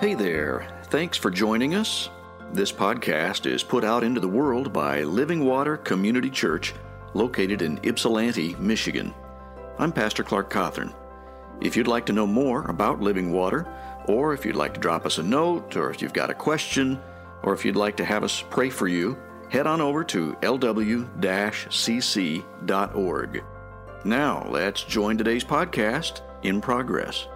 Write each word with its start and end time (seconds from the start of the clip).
Hey 0.00 0.14
there. 0.14 0.68
Thanks 0.84 1.18
for 1.18 1.28
joining 1.28 1.74
us. 1.74 2.08
This 2.52 2.70
podcast 2.70 3.46
is 3.46 3.64
put 3.64 3.82
out 3.82 4.04
into 4.04 4.20
the 4.20 4.28
world 4.28 4.72
by 4.72 5.02
Living 5.02 5.44
Water 5.44 5.76
Community 5.76 6.30
Church, 6.30 6.72
located 7.14 7.62
in 7.62 7.80
Ypsilanti, 7.82 8.54
Michigan. 8.60 9.12
I'm 9.76 9.90
Pastor 9.90 10.22
Clark 10.22 10.52
Cawthorn. 10.52 10.94
If 11.60 11.76
you'd 11.76 11.88
like 11.88 12.06
to 12.06 12.12
know 12.12 12.28
more 12.28 12.62
about 12.70 13.00
Living 13.00 13.32
Water, 13.32 13.66
or 14.06 14.34
if 14.34 14.46
you'd 14.46 14.54
like 14.54 14.72
to 14.74 14.80
drop 14.80 15.04
us 15.04 15.18
a 15.18 15.22
note, 15.24 15.76
or 15.76 15.90
if 15.90 16.00
you've 16.00 16.12
got 16.12 16.30
a 16.30 16.34
question, 16.34 17.00
or 17.42 17.52
if 17.52 17.64
you'd 17.64 17.74
like 17.74 17.96
to 17.96 18.04
have 18.04 18.22
us 18.22 18.44
pray 18.50 18.70
for 18.70 18.86
you, 18.86 19.18
head 19.50 19.66
on 19.66 19.80
over 19.80 20.04
to 20.04 20.34
lw 20.42 21.08
cc.org. 21.70 23.44
Now, 24.04 24.46
let's 24.48 24.84
join 24.84 25.18
today's 25.18 25.44
podcast 25.44 26.20
in 26.44 26.60
progress. 26.60 27.26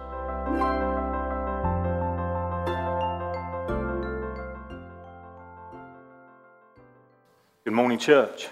Good 7.73 7.77
morning, 7.77 7.97
church. 7.97 8.49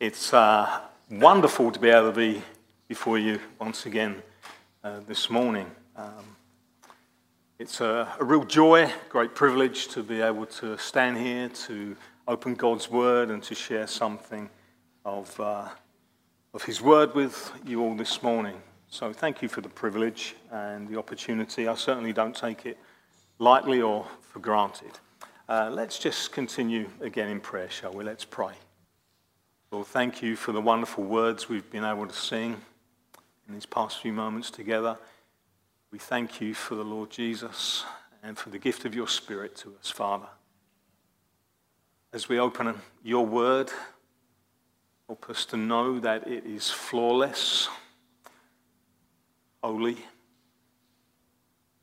It's 0.00 0.34
uh, 0.34 0.80
wonderful 1.08 1.70
to 1.70 1.78
be 1.78 1.88
able 1.88 2.10
to 2.10 2.16
be 2.16 2.42
before 2.88 3.16
you 3.16 3.38
once 3.60 3.86
again 3.86 4.24
uh, 4.82 4.98
this 5.06 5.30
morning. 5.30 5.70
Um, 5.94 6.36
it's 7.60 7.80
a, 7.80 8.12
a, 8.18 8.24
real 8.24 8.42
joy, 8.42 8.92
great 9.08 9.36
privilege 9.36 9.86
to 9.90 10.02
be 10.02 10.20
able 10.20 10.46
to 10.46 10.76
stand 10.78 11.16
here, 11.16 11.48
to 11.48 11.96
open 12.26 12.56
God's 12.56 12.90
Word, 12.90 13.30
and 13.30 13.40
to 13.44 13.54
share 13.54 13.86
something 13.86 14.50
of, 15.04 15.38
uh, 15.38 15.68
of 16.52 16.64
His 16.64 16.82
Word 16.82 17.14
with 17.14 17.52
you 17.64 17.80
all 17.82 17.94
this 17.94 18.20
morning. 18.20 18.60
So, 18.88 19.12
thank 19.12 19.42
you 19.42 19.48
for 19.48 19.60
the 19.60 19.68
privilege 19.68 20.34
and 20.50 20.88
the 20.88 20.98
opportunity. 20.98 21.68
I 21.68 21.76
certainly 21.76 22.12
don't 22.12 22.34
take 22.34 22.66
it 22.66 22.78
lightly 23.38 23.80
or 23.80 24.08
for 24.22 24.40
granted. 24.40 24.98
Uh, 25.48 25.70
let's 25.72 25.96
just 25.96 26.32
continue 26.32 26.88
again 27.00 27.28
in 27.28 27.38
prayer, 27.38 27.70
shall 27.70 27.92
we? 27.92 28.02
Let's 28.02 28.24
pray. 28.24 28.54
Lord, 29.70 29.86
thank 29.86 30.20
you 30.20 30.34
for 30.34 30.50
the 30.50 30.60
wonderful 30.60 31.04
words 31.04 31.48
we've 31.48 31.70
been 31.70 31.84
able 31.84 32.08
to 32.08 32.14
sing 32.14 32.56
in 33.46 33.54
these 33.54 33.64
past 33.64 34.00
few 34.00 34.12
moments 34.12 34.50
together. 34.50 34.98
We 35.92 36.00
thank 36.00 36.40
you 36.40 36.52
for 36.52 36.74
the 36.74 36.82
Lord 36.82 37.10
Jesus 37.10 37.84
and 38.24 38.36
for 38.36 38.50
the 38.50 38.58
gift 38.58 38.84
of 38.86 38.94
your 38.96 39.06
Spirit 39.06 39.54
to 39.58 39.72
us, 39.78 39.88
Father. 39.88 40.26
As 42.12 42.28
we 42.28 42.40
open 42.40 42.74
your 43.04 43.24
word, 43.24 43.70
help 45.06 45.30
us 45.30 45.44
to 45.46 45.56
know 45.56 46.00
that 46.00 46.26
it 46.26 46.44
is 46.44 46.72
flawless, 46.72 47.68
holy, 49.62 49.98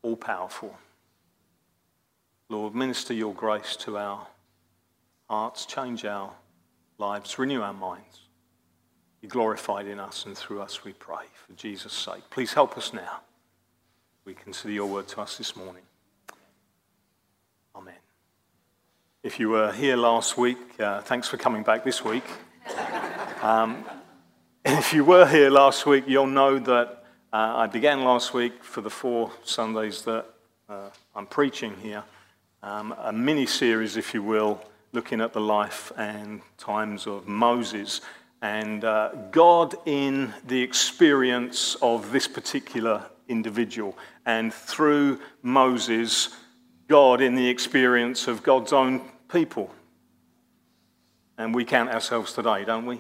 all 0.02 0.18
powerful. 0.18 0.78
Lord, 2.54 2.76
minister 2.76 3.16
your 3.16 3.34
grace 3.34 3.76
to 3.78 3.98
our 3.98 4.28
hearts, 5.28 5.66
change 5.66 6.06
our 6.06 6.32
lives, 7.00 7.40
renew 7.40 7.64
our 7.64 7.74
minds. 7.74 8.28
Be 9.22 9.28
glorified 9.28 9.88
in 9.88 10.00
us 10.00 10.28
and 10.28 10.38
through 10.38 10.62
us, 10.62 10.84
we 10.84 10.94
pray, 10.94 11.26
for 11.34 11.54
Jesus' 11.54 11.94
sake. 11.94 12.22
Please 12.30 12.54
help 12.54 12.78
us 12.78 12.94
now. 12.94 13.22
We 14.24 14.36
consider 14.36 14.72
your 14.72 14.86
word 14.86 15.08
to 15.08 15.22
us 15.22 15.36
this 15.36 15.56
morning. 15.56 15.82
Amen. 17.76 17.96
If 19.24 19.40
you 19.40 19.50
were 19.50 19.72
here 19.72 19.96
last 19.96 20.38
week, 20.38 20.80
uh, 20.80 21.02
thanks 21.02 21.28
for 21.28 21.38
coming 21.38 21.64
back 21.64 21.84
this 21.84 22.06
week. 22.06 22.26
Um, 23.42 23.84
if 24.64 24.94
you 24.94 25.04
were 25.04 25.28
here 25.28 25.50
last 25.50 25.86
week, 25.86 26.06
you'll 26.08 26.28
know 26.28 26.60
that 26.60 27.04
uh, 27.34 27.58
I 27.58 27.68
began 27.68 28.06
last 28.06 28.34
week 28.34 28.64
for 28.64 28.80
the 28.80 28.90
four 28.90 29.32
Sundays 29.44 30.04
that 30.04 30.28
uh, 30.70 30.88
I'm 31.14 31.26
preaching 31.26 31.76
here 31.82 32.06
um, 32.64 32.96
a 32.98 33.12
mini 33.12 33.46
series, 33.46 33.98
if 33.98 34.14
you 34.14 34.24
will, 34.24 34.60
looking 34.94 35.20
at 35.20 35.34
the 35.34 35.42
life 35.42 35.92
and 35.98 36.42
times 36.58 37.06
of 37.06 37.28
Moses 37.28 38.00
and 38.42 38.86
uh, 38.86 39.10
God 39.32 39.76
in 39.86 40.34
the 40.48 40.62
experience 40.62 41.76
of 41.82 42.12
this 42.12 42.28
particular 42.28 43.06
individual, 43.30 43.98
and 44.26 44.54
through 44.54 45.20
Moses, 45.42 46.36
God 46.90 47.22
in 47.22 47.36
the 47.36 47.48
experience 47.48 48.28
of 48.28 48.44
God's 48.44 48.74
own 48.74 49.02
people. 49.32 49.74
And 51.38 51.56
we 51.56 51.64
count 51.64 51.90
ourselves 51.90 52.34
today, 52.34 52.66
don't 52.66 52.86
we? 52.86 53.00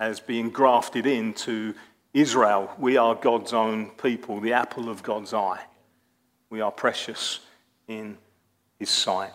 As 0.00 0.18
being 0.18 0.48
grafted 0.48 1.06
into 1.06 1.74
Israel. 2.14 2.70
We 2.78 2.96
are 2.96 3.14
God's 3.14 3.52
own 3.52 3.90
people, 3.90 4.40
the 4.40 4.54
apple 4.54 4.88
of 4.88 5.02
God's 5.02 5.34
eye. 5.34 5.60
We 6.48 6.62
are 6.62 6.72
precious 6.72 7.40
in 7.86 8.16
his 8.84 8.90
sight. 8.90 9.32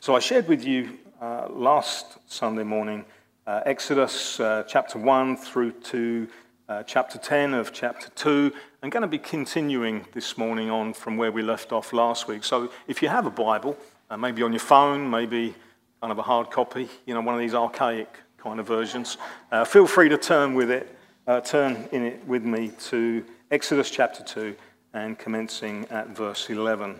So 0.00 0.16
I 0.16 0.18
shared 0.18 0.48
with 0.48 0.64
you 0.64 0.98
uh, 1.20 1.46
last 1.48 2.18
Sunday 2.26 2.64
morning 2.64 3.04
uh, 3.46 3.60
Exodus 3.64 4.40
uh, 4.40 4.64
chapter 4.66 4.98
1 4.98 5.36
through 5.36 5.70
to 5.92 6.26
uh, 6.68 6.82
chapter 6.82 7.18
10 7.18 7.54
of 7.54 7.72
chapter 7.72 8.08
2. 8.16 8.52
I'm 8.82 8.90
going 8.90 9.02
to 9.02 9.06
be 9.06 9.20
continuing 9.20 10.04
this 10.12 10.36
morning 10.36 10.70
on 10.70 10.92
from 10.92 11.16
where 11.16 11.30
we 11.30 11.40
left 11.40 11.70
off 11.70 11.92
last 11.92 12.26
week. 12.26 12.42
So 12.42 12.72
if 12.88 13.00
you 13.00 13.08
have 13.08 13.26
a 13.26 13.30
Bible, 13.30 13.78
uh, 14.10 14.16
maybe 14.16 14.42
on 14.42 14.50
your 14.50 14.58
phone, 14.58 15.08
maybe 15.08 15.54
kind 16.00 16.10
of 16.10 16.18
a 16.18 16.22
hard 16.22 16.50
copy, 16.50 16.88
you 17.06 17.14
know, 17.14 17.20
one 17.20 17.36
of 17.36 17.40
these 17.40 17.54
archaic 17.54 18.12
kind 18.38 18.58
of 18.58 18.66
versions, 18.66 19.18
uh, 19.52 19.64
feel 19.64 19.86
free 19.86 20.08
to 20.08 20.18
turn 20.18 20.54
with 20.54 20.68
it, 20.68 20.98
turn 21.44 21.88
in 21.92 22.04
it 22.06 22.26
with 22.26 22.42
me 22.42 22.72
to 22.90 23.24
Exodus 23.52 23.88
chapter 23.88 24.24
2 24.24 24.56
and 24.94 25.16
commencing 25.16 25.86
at 25.90 26.08
verse 26.08 26.50
11. 26.50 26.98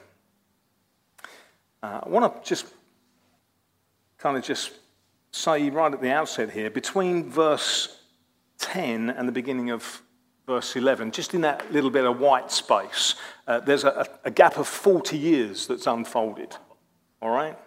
Uh, 1.82 2.00
I 2.02 2.08
want 2.08 2.42
to 2.42 2.48
just 2.48 2.66
kind 4.18 4.36
of 4.36 4.44
just 4.44 4.72
say 5.32 5.68
right 5.70 5.92
at 5.92 6.00
the 6.00 6.12
outset 6.12 6.50
here, 6.50 6.70
between 6.70 7.30
verse 7.30 7.98
10 8.58 9.10
and 9.10 9.26
the 9.26 9.32
beginning 9.32 9.70
of 9.70 10.02
verse 10.46 10.76
11, 10.76 11.10
just 11.10 11.34
in 11.34 11.40
that 11.40 11.72
little 11.72 11.90
bit 11.90 12.04
of 12.04 12.20
white 12.20 12.52
space, 12.52 13.16
uh, 13.46 13.60
there's 13.60 13.84
a, 13.84 14.06
a 14.24 14.30
gap 14.30 14.58
of 14.58 14.68
40 14.68 15.18
years 15.18 15.66
that's 15.66 15.86
unfolded. 15.86 16.56
All 17.20 17.30
right? 17.30 17.58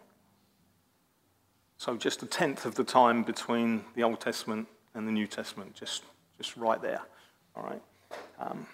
So 1.78 1.98
just 1.98 2.24
a 2.24 2.26
tenth 2.26 2.66
of 2.66 2.76
the 2.76 2.84
time 2.84 3.24
between 3.24 3.84
the 3.96 4.04
Old 4.04 4.22
Testament 4.22 4.68
and 4.94 5.08
the 5.08 5.12
New 5.12 5.28
Testament, 5.28 5.74
just, 5.74 6.04
just 6.38 6.56
right 6.56 6.82
there. 6.82 7.02
All 7.56 7.64
right? 7.64 7.82
Um, 8.40 8.66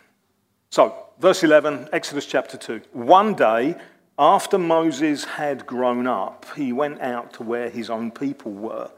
so, 0.70 1.08
verse 1.20 1.44
11, 1.44 1.90
Exodus 1.92 2.26
chapter 2.26 2.58
2. 2.58 2.82
One 2.94 3.34
day, 3.34 3.76
after 4.22 4.60
Moses 4.60 5.24
had 5.24 5.66
grown 5.66 6.06
up, 6.06 6.46
he 6.56 6.72
went 6.72 7.02
out 7.02 7.34
to 7.34 7.44
where 7.44 7.70
his 7.70 7.90
own 7.90 8.12
people 8.12 8.52
were 8.52 8.92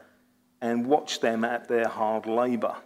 and 0.60 0.86
watched 0.86 1.22
them 1.22 1.46
at 1.46 1.66
their 1.66 1.88
hard 1.88 2.26
labor. 2.26 2.76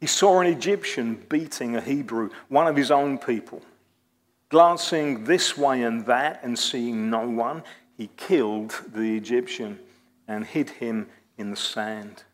He 0.00 0.08
saw 0.08 0.40
an 0.40 0.48
Egyptian 0.48 1.24
beating 1.28 1.76
a 1.76 1.80
Hebrew, 1.80 2.30
one 2.48 2.66
of 2.66 2.74
his 2.74 2.90
own 2.90 3.16
people. 3.16 3.62
Glancing 4.48 5.22
this 5.22 5.56
way 5.56 5.82
and 5.82 6.04
that 6.06 6.40
and 6.42 6.58
seeing 6.58 7.08
no 7.08 7.28
one, 7.28 7.62
he 7.96 8.10
killed 8.16 8.74
the 8.92 9.16
Egyptian 9.16 9.78
and 10.26 10.44
hid 10.44 10.68
him 10.68 11.06
in 11.38 11.50
the 11.50 11.56
sand. 11.56 12.24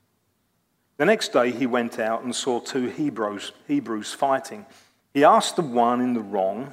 The 0.96 1.04
next 1.04 1.34
day 1.34 1.50
he 1.50 1.66
went 1.66 1.98
out 1.98 2.22
and 2.22 2.34
saw 2.34 2.60
two 2.60 2.86
Hebrews, 2.86 3.52
Hebrews 3.66 4.14
fighting. 4.14 4.64
He 5.12 5.22
asked 5.22 5.56
the 5.56 5.62
one 5.62 6.00
in 6.00 6.14
the 6.14 6.22
wrong, 6.22 6.72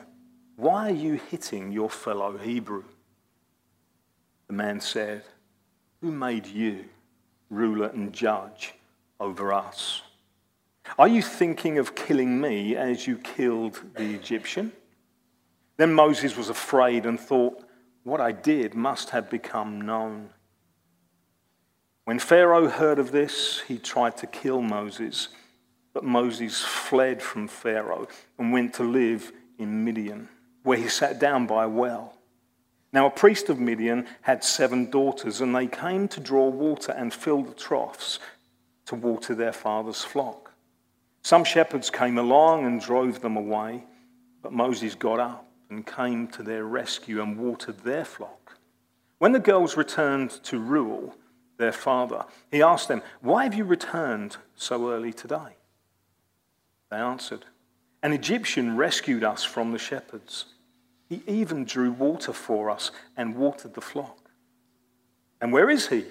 why 0.55 0.89
are 0.89 0.93
you 0.93 1.15
hitting 1.15 1.71
your 1.71 1.89
fellow 1.89 2.37
Hebrew? 2.37 2.85
The 4.47 4.53
man 4.53 4.79
said, 4.79 5.23
Who 6.01 6.11
made 6.11 6.45
you 6.45 6.85
ruler 7.49 7.87
and 7.87 8.13
judge 8.13 8.73
over 9.19 9.51
us? 9.51 10.01
Are 10.97 11.07
you 11.07 11.21
thinking 11.21 11.77
of 11.77 11.95
killing 11.95 12.39
me 12.39 12.75
as 12.75 13.05
you 13.05 13.17
killed 13.17 13.81
the 13.95 14.13
Egyptian? 14.13 14.71
Then 15.77 15.93
Moses 15.93 16.37
was 16.37 16.49
afraid 16.49 17.05
and 17.05 17.19
thought, 17.19 17.65
What 18.03 18.21
I 18.21 18.31
did 18.31 18.75
must 18.75 19.09
have 19.09 19.29
become 19.29 19.81
known. 19.81 20.29
When 22.05 22.19
Pharaoh 22.19 22.69
heard 22.69 22.99
of 22.99 23.11
this, 23.11 23.61
he 23.67 23.77
tried 23.77 24.15
to 24.17 24.27
kill 24.27 24.61
Moses, 24.61 25.29
but 25.91 26.03
Moses 26.03 26.61
fled 26.61 27.21
from 27.21 27.47
Pharaoh 27.47 28.07
and 28.37 28.53
went 28.53 28.75
to 28.75 28.83
live 28.83 29.33
in 29.57 29.83
Midian 29.83 30.29
where 30.65 30.77
he 30.77 30.89
sat 30.89 31.19
down 31.19 31.47
by 31.47 31.63
a 31.63 31.69
well. 31.69 32.15
Now, 32.91 33.05
a 33.05 33.11
priest 33.11 33.49
of 33.49 33.59
Midian 33.59 34.07
had 34.21 34.43
seven 34.43 34.89
daughters, 34.89 35.39
and 35.39 35.55
they 35.55 35.67
came 35.67 36.07
to 36.09 36.19
draw 36.19 36.47
water 36.47 36.91
and 36.91 37.13
fill 37.13 37.43
the 37.43 37.53
troughs 37.53 38.19
to 38.87 38.95
water 38.95 39.35
their 39.35 39.53
father's 39.53 40.03
flock. 40.03 40.53
Some 41.21 41.43
shepherds 41.43 41.89
came 41.89 42.17
along 42.17 42.65
and 42.65 42.81
drove 42.81 43.21
them 43.21 43.35
away, 43.35 43.83
but 44.41 44.53
Moses 44.53 44.95
got 44.95 45.19
up 45.19 45.47
and 45.69 45.85
came 45.85 46.27
to 46.29 46.43
their 46.43 46.63
rescue 46.65 47.21
and 47.21 47.37
watered 47.37 47.79
their 47.79 48.05
flock. 48.05 48.57
When 49.19 49.33
the 49.33 49.39
girls 49.39 49.77
returned 49.77 50.31
to 50.43 50.59
Reuel, 50.59 51.15
their 51.57 51.71
father, 51.71 52.25
he 52.51 52.61
asked 52.61 52.87
them, 52.87 53.01
Why 53.21 53.43
have 53.43 53.53
you 53.53 53.65
returned 53.65 54.37
so 54.55 54.91
early 54.91 55.13
today? 55.13 55.57
They 56.89 56.97
answered, 56.97 57.45
An 58.01 58.13
Egyptian 58.13 58.77
rescued 58.77 59.23
us 59.23 59.43
from 59.43 59.71
the 59.71 59.79
shepherds. 59.79 60.45
He 61.07 61.21
even 61.27 61.65
drew 61.65 61.91
water 61.91 62.33
for 62.33 62.69
us 62.69 62.91
and 63.15 63.35
watered 63.35 63.73
the 63.73 63.81
flock. 63.81 64.29
And 65.39 65.53
where 65.53 65.69
is 65.69 65.87
he? 65.87 66.05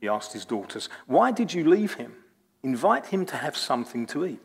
He 0.00 0.08
asked 0.08 0.32
his 0.32 0.44
daughters. 0.44 0.88
Why 1.06 1.32
did 1.32 1.52
you 1.52 1.68
leave 1.68 1.94
him? 1.94 2.14
Invite 2.62 3.06
him 3.06 3.26
to 3.26 3.36
have 3.36 3.56
something 3.56 4.06
to 4.06 4.26
eat. 4.26 4.40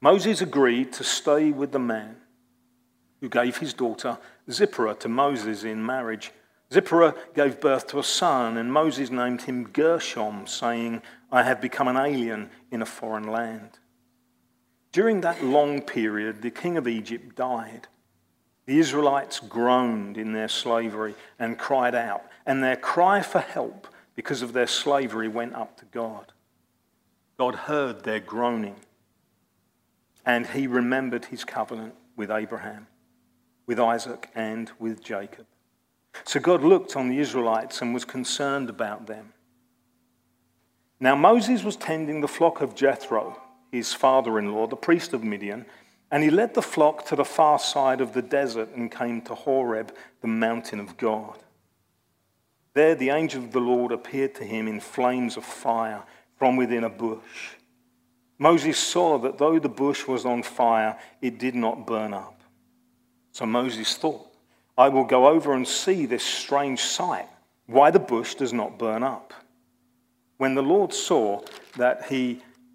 Moses 0.00 0.40
agreed 0.40 0.92
to 0.94 1.04
stay 1.04 1.50
with 1.50 1.72
the 1.72 1.78
man 1.78 2.16
who 3.20 3.28
gave 3.28 3.56
his 3.56 3.72
daughter 3.72 4.18
Zipporah 4.50 4.96
to 4.96 5.08
Moses 5.08 5.64
in 5.64 5.84
marriage. 5.84 6.30
Zipporah 6.70 7.14
gave 7.34 7.60
birth 7.60 7.86
to 7.88 7.98
a 7.98 8.02
son, 8.02 8.58
and 8.58 8.70
Moses 8.72 9.10
named 9.10 9.42
him 9.42 9.64
Gershom, 9.64 10.46
saying, 10.46 11.00
I 11.32 11.42
have 11.42 11.60
become 11.60 11.88
an 11.88 11.96
alien 11.96 12.50
in 12.70 12.82
a 12.82 12.86
foreign 12.86 13.30
land. 13.30 13.78
During 14.92 15.22
that 15.22 15.42
long 15.42 15.80
period, 15.80 16.42
the 16.42 16.50
king 16.50 16.76
of 16.76 16.86
Egypt 16.86 17.36
died. 17.36 17.88
The 18.66 18.78
Israelites 18.78 19.40
groaned 19.40 20.16
in 20.16 20.32
their 20.32 20.48
slavery 20.48 21.14
and 21.38 21.58
cried 21.58 21.94
out, 21.94 22.24
and 22.46 22.62
their 22.62 22.76
cry 22.76 23.20
for 23.22 23.40
help 23.40 23.88
because 24.14 24.42
of 24.42 24.52
their 24.52 24.66
slavery 24.66 25.28
went 25.28 25.54
up 25.54 25.76
to 25.78 25.84
God. 25.86 26.32
God 27.38 27.54
heard 27.54 28.04
their 28.04 28.20
groaning, 28.20 28.76
and 30.24 30.46
he 30.46 30.66
remembered 30.66 31.26
his 31.26 31.44
covenant 31.44 31.94
with 32.16 32.30
Abraham, 32.30 32.86
with 33.66 33.80
Isaac, 33.80 34.30
and 34.34 34.70
with 34.78 35.02
Jacob. 35.02 35.46
So 36.24 36.40
God 36.40 36.62
looked 36.62 36.96
on 36.96 37.08
the 37.08 37.18
Israelites 37.18 37.82
and 37.82 37.92
was 37.92 38.04
concerned 38.04 38.70
about 38.70 39.06
them. 39.06 39.32
Now 41.00 41.16
Moses 41.16 41.64
was 41.64 41.76
tending 41.76 42.20
the 42.20 42.28
flock 42.28 42.60
of 42.60 42.74
Jethro 42.74 43.40
his 43.74 43.92
father 43.92 44.38
in 44.38 44.52
law, 44.52 44.68
the 44.68 44.76
priest 44.76 45.12
of 45.12 45.24
Midian, 45.24 45.66
and 46.14 46.22
he 46.22 46.30
led 46.30 46.54
the 46.54 46.62
flock 46.62 47.04
to 47.04 47.16
the 47.16 47.24
far 47.24 47.58
side 47.58 48.00
of 48.00 48.12
the 48.12 48.22
desert 48.22 48.68
and 48.76 48.88
came 48.88 49.20
to 49.20 49.34
Horeb, 49.34 49.92
the 50.20 50.28
mountain 50.28 50.78
of 50.78 50.96
God. 50.96 51.36
There 52.72 52.94
the 52.94 53.10
angel 53.10 53.42
of 53.42 53.50
the 53.50 53.58
Lord 53.58 53.90
appeared 53.90 54.36
to 54.36 54.44
him 54.44 54.68
in 54.68 54.78
flames 54.78 55.36
of 55.36 55.44
fire 55.44 56.04
from 56.38 56.54
within 56.54 56.84
a 56.84 56.88
bush. 56.88 57.56
Moses 58.38 58.78
saw 58.78 59.18
that 59.18 59.38
though 59.38 59.58
the 59.58 59.68
bush 59.68 60.06
was 60.06 60.24
on 60.24 60.44
fire, 60.44 60.96
it 61.20 61.40
did 61.40 61.56
not 61.56 61.84
burn 61.84 62.14
up. 62.14 62.40
So 63.32 63.44
Moses 63.44 63.96
thought, 63.96 64.28
I 64.78 64.90
will 64.90 65.06
go 65.06 65.26
over 65.26 65.52
and 65.52 65.66
see 65.66 66.06
this 66.06 66.22
strange 66.22 66.78
sight, 66.78 67.28
why 67.66 67.90
the 67.90 67.98
bush 67.98 68.36
does 68.36 68.52
not 68.52 68.78
burn 68.78 69.02
up. 69.02 69.34
When 70.36 70.54
the 70.54 70.62
Lord 70.62 70.94
saw 70.94 71.40
that 71.76 72.04
he 72.04 72.40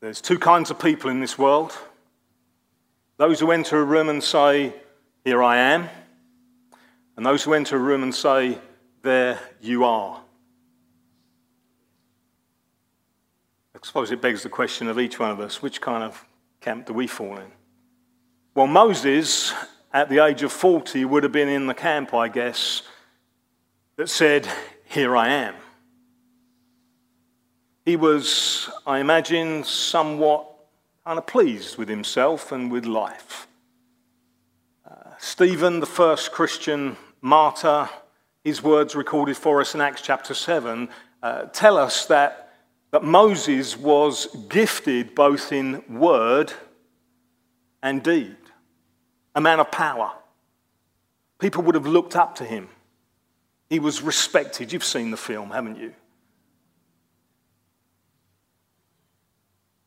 There's 0.00 0.20
two 0.20 0.38
kinds 0.38 0.70
of 0.70 0.78
people 0.78 1.10
in 1.10 1.20
this 1.20 1.38
world 1.38 1.76
those 3.16 3.40
who 3.40 3.50
enter 3.50 3.80
a 3.80 3.84
room 3.84 4.08
and 4.08 4.22
say, 4.22 4.72
Here 5.24 5.42
I 5.42 5.56
am, 5.56 5.88
and 7.16 7.26
those 7.26 7.42
who 7.42 7.52
enter 7.52 7.76
a 7.76 7.80
room 7.80 8.04
and 8.04 8.14
say, 8.14 8.58
There 9.02 9.40
you 9.60 9.84
are. 9.84 10.20
I 13.74 13.86
suppose 13.86 14.10
it 14.10 14.20
begs 14.20 14.42
the 14.42 14.48
question 14.48 14.88
of 14.88 14.98
each 14.98 15.18
one 15.18 15.30
of 15.30 15.40
us 15.40 15.62
which 15.62 15.80
kind 15.80 16.02
of 16.02 16.24
camp 16.60 16.86
do 16.86 16.92
we 16.92 17.06
fall 17.06 17.38
in? 17.38 17.50
Well, 18.54 18.66
Moses, 18.66 19.52
at 19.92 20.08
the 20.08 20.24
age 20.24 20.42
of 20.42 20.52
40, 20.52 21.04
would 21.04 21.22
have 21.22 21.32
been 21.32 21.48
in 21.48 21.66
the 21.66 21.74
camp, 21.74 22.12
I 22.14 22.28
guess, 22.28 22.82
that 23.96 24.08
said, 24.08 24.48
Here 24.84 25.16
I 25.16 25.28
am. 25.28 25.54
He 27.88 27.96
was, 27.96 28.68
I 28.86 28.98
imagine, 28.98 29.64
somewhat 29.64 30.46
kind 31.06 31.16
of 31.16 31.26
pleased 31.26 31.78
with 31.78 31.88
himself 31.88 32.52
and 32.52 32.70
with 32.70 32.84
life. 32.84 33.48
Uh, 34.86 35.12
Stephen, 35.16 35.80
the 35.80 35.86
first 35.86 36.30
Christian 36.30 36.98
martyr, 37.22 37.88
his 38.44 38.62
words 38.62 38.94
recorded 38.94 39.38
for 39.38 39.62
us 39.62 39.74
in 39.74 39.80
Acts 39.80 40.02
chapter 40.02 40.34
7 40.34 40.90
uh, 41.22 41.44
tell 41.44 41.78
us 41.78 42.04
that, 42.04 42.52
that 42.90 43.04
Moses 43.04 43.74
was 43.74 44.26
gifted 44.50 45.14
both 45.14 45.50
in 45.50 45.82
word 45.88 46.52
and 47.82 48.02
deed, 48.02 48.36
a 49.34 49.40
man 49.40 49.60
of 49.60 49.70
power. 49.70 50.12
People 51.38 51.62
would 51.62 51.74
have 51.74 51.86
looked 51.86 52.16
up 52.16 52.34
to 52.34 52.44
him. 52.44 52.68
He 53.70 53.78
was 53.78 54.02
respected. 54.02 54.74
You've 54.74 54.84
seen 54.84 55.10
the 55.10 55.16
film, 55.16 55.52
haven't 55.52 55.78
you? 55.78 55.94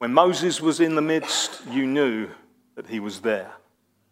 When 0.01 0.15
Moses 0.15 0.59
was 0.59 0.79
in 0.79 0.95
the 0.95 1.01
midst, 1.03 1.61
you 1.69 1.85
knew 1.85 2.27
that 2.73 2.87
he 2.87 2.99
was 2.99 3.19
there. 3.19 3.51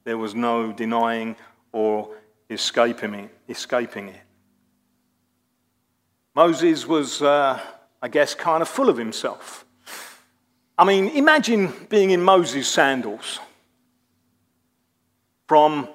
There 0.03 0.19
was 0.19 0.35
no 0.35 0.71
denying 0.71 1.35
or 1.71 2.11
escaping 2.47 3.15
it. 3.15 3.31
Escaping 3.47 4.09
it. 4.09 4.21
Moses 6.35 6.85
was, 6.85 7.23
uh, 7.23 7.59
I 8.03 8.07
guess, 8.07 8.35
kind 8.35 8.61
of 8.61 8.67
full 8.67 8.87
of 8.87 8.97
himself. 8.97 9.65
I 10.77 10.85
mean, 10.85 11.07
imagine 11.07 11.73
being 11.89 12.11
in 12.11 12.21
Moses' 12.21 12.67
sandals. 12.67 13.39
From 15.47 15.89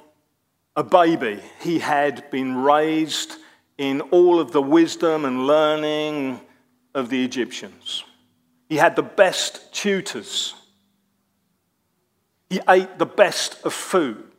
a 0.74 0.82
baby, 0.82 1.40
he 1.60 1.78
had 1.78 2.32
been 2.32 2.56
raised 2.56 3.36
in 3.78 4.00
all 4.00 4.40
of 4.40 4.50
the 4.50 4.60
wisdom 4.60 5.24
and 5.24 5.46
learning 5.46 6.40
of 6.96 7.10
the 7.10 7.24
Egyptians. 7.24 8.02
He 8.74 8.78
had 8.78 8.96
the 8.96 9.04
best 9.04 9.72
tutors. 9.72 10.52
He 12.50 12.58
ate 12.68 12.98
the 12.98 13.06
best 13.06 13.64
of 13.64 13.72
food. 13.72 14.32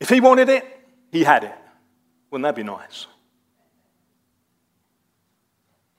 If 0.00 0.08
he 0.08 0.22
wanted 0.22 0.48
it, 0.48 0.64
he 1.12 1.22
had 1.22 1.44
it. 1.44 1.54
Wouldn't 2.30 2.44
that 2.44 2.56
be 2.56 2.62
nice? 2.62 3.06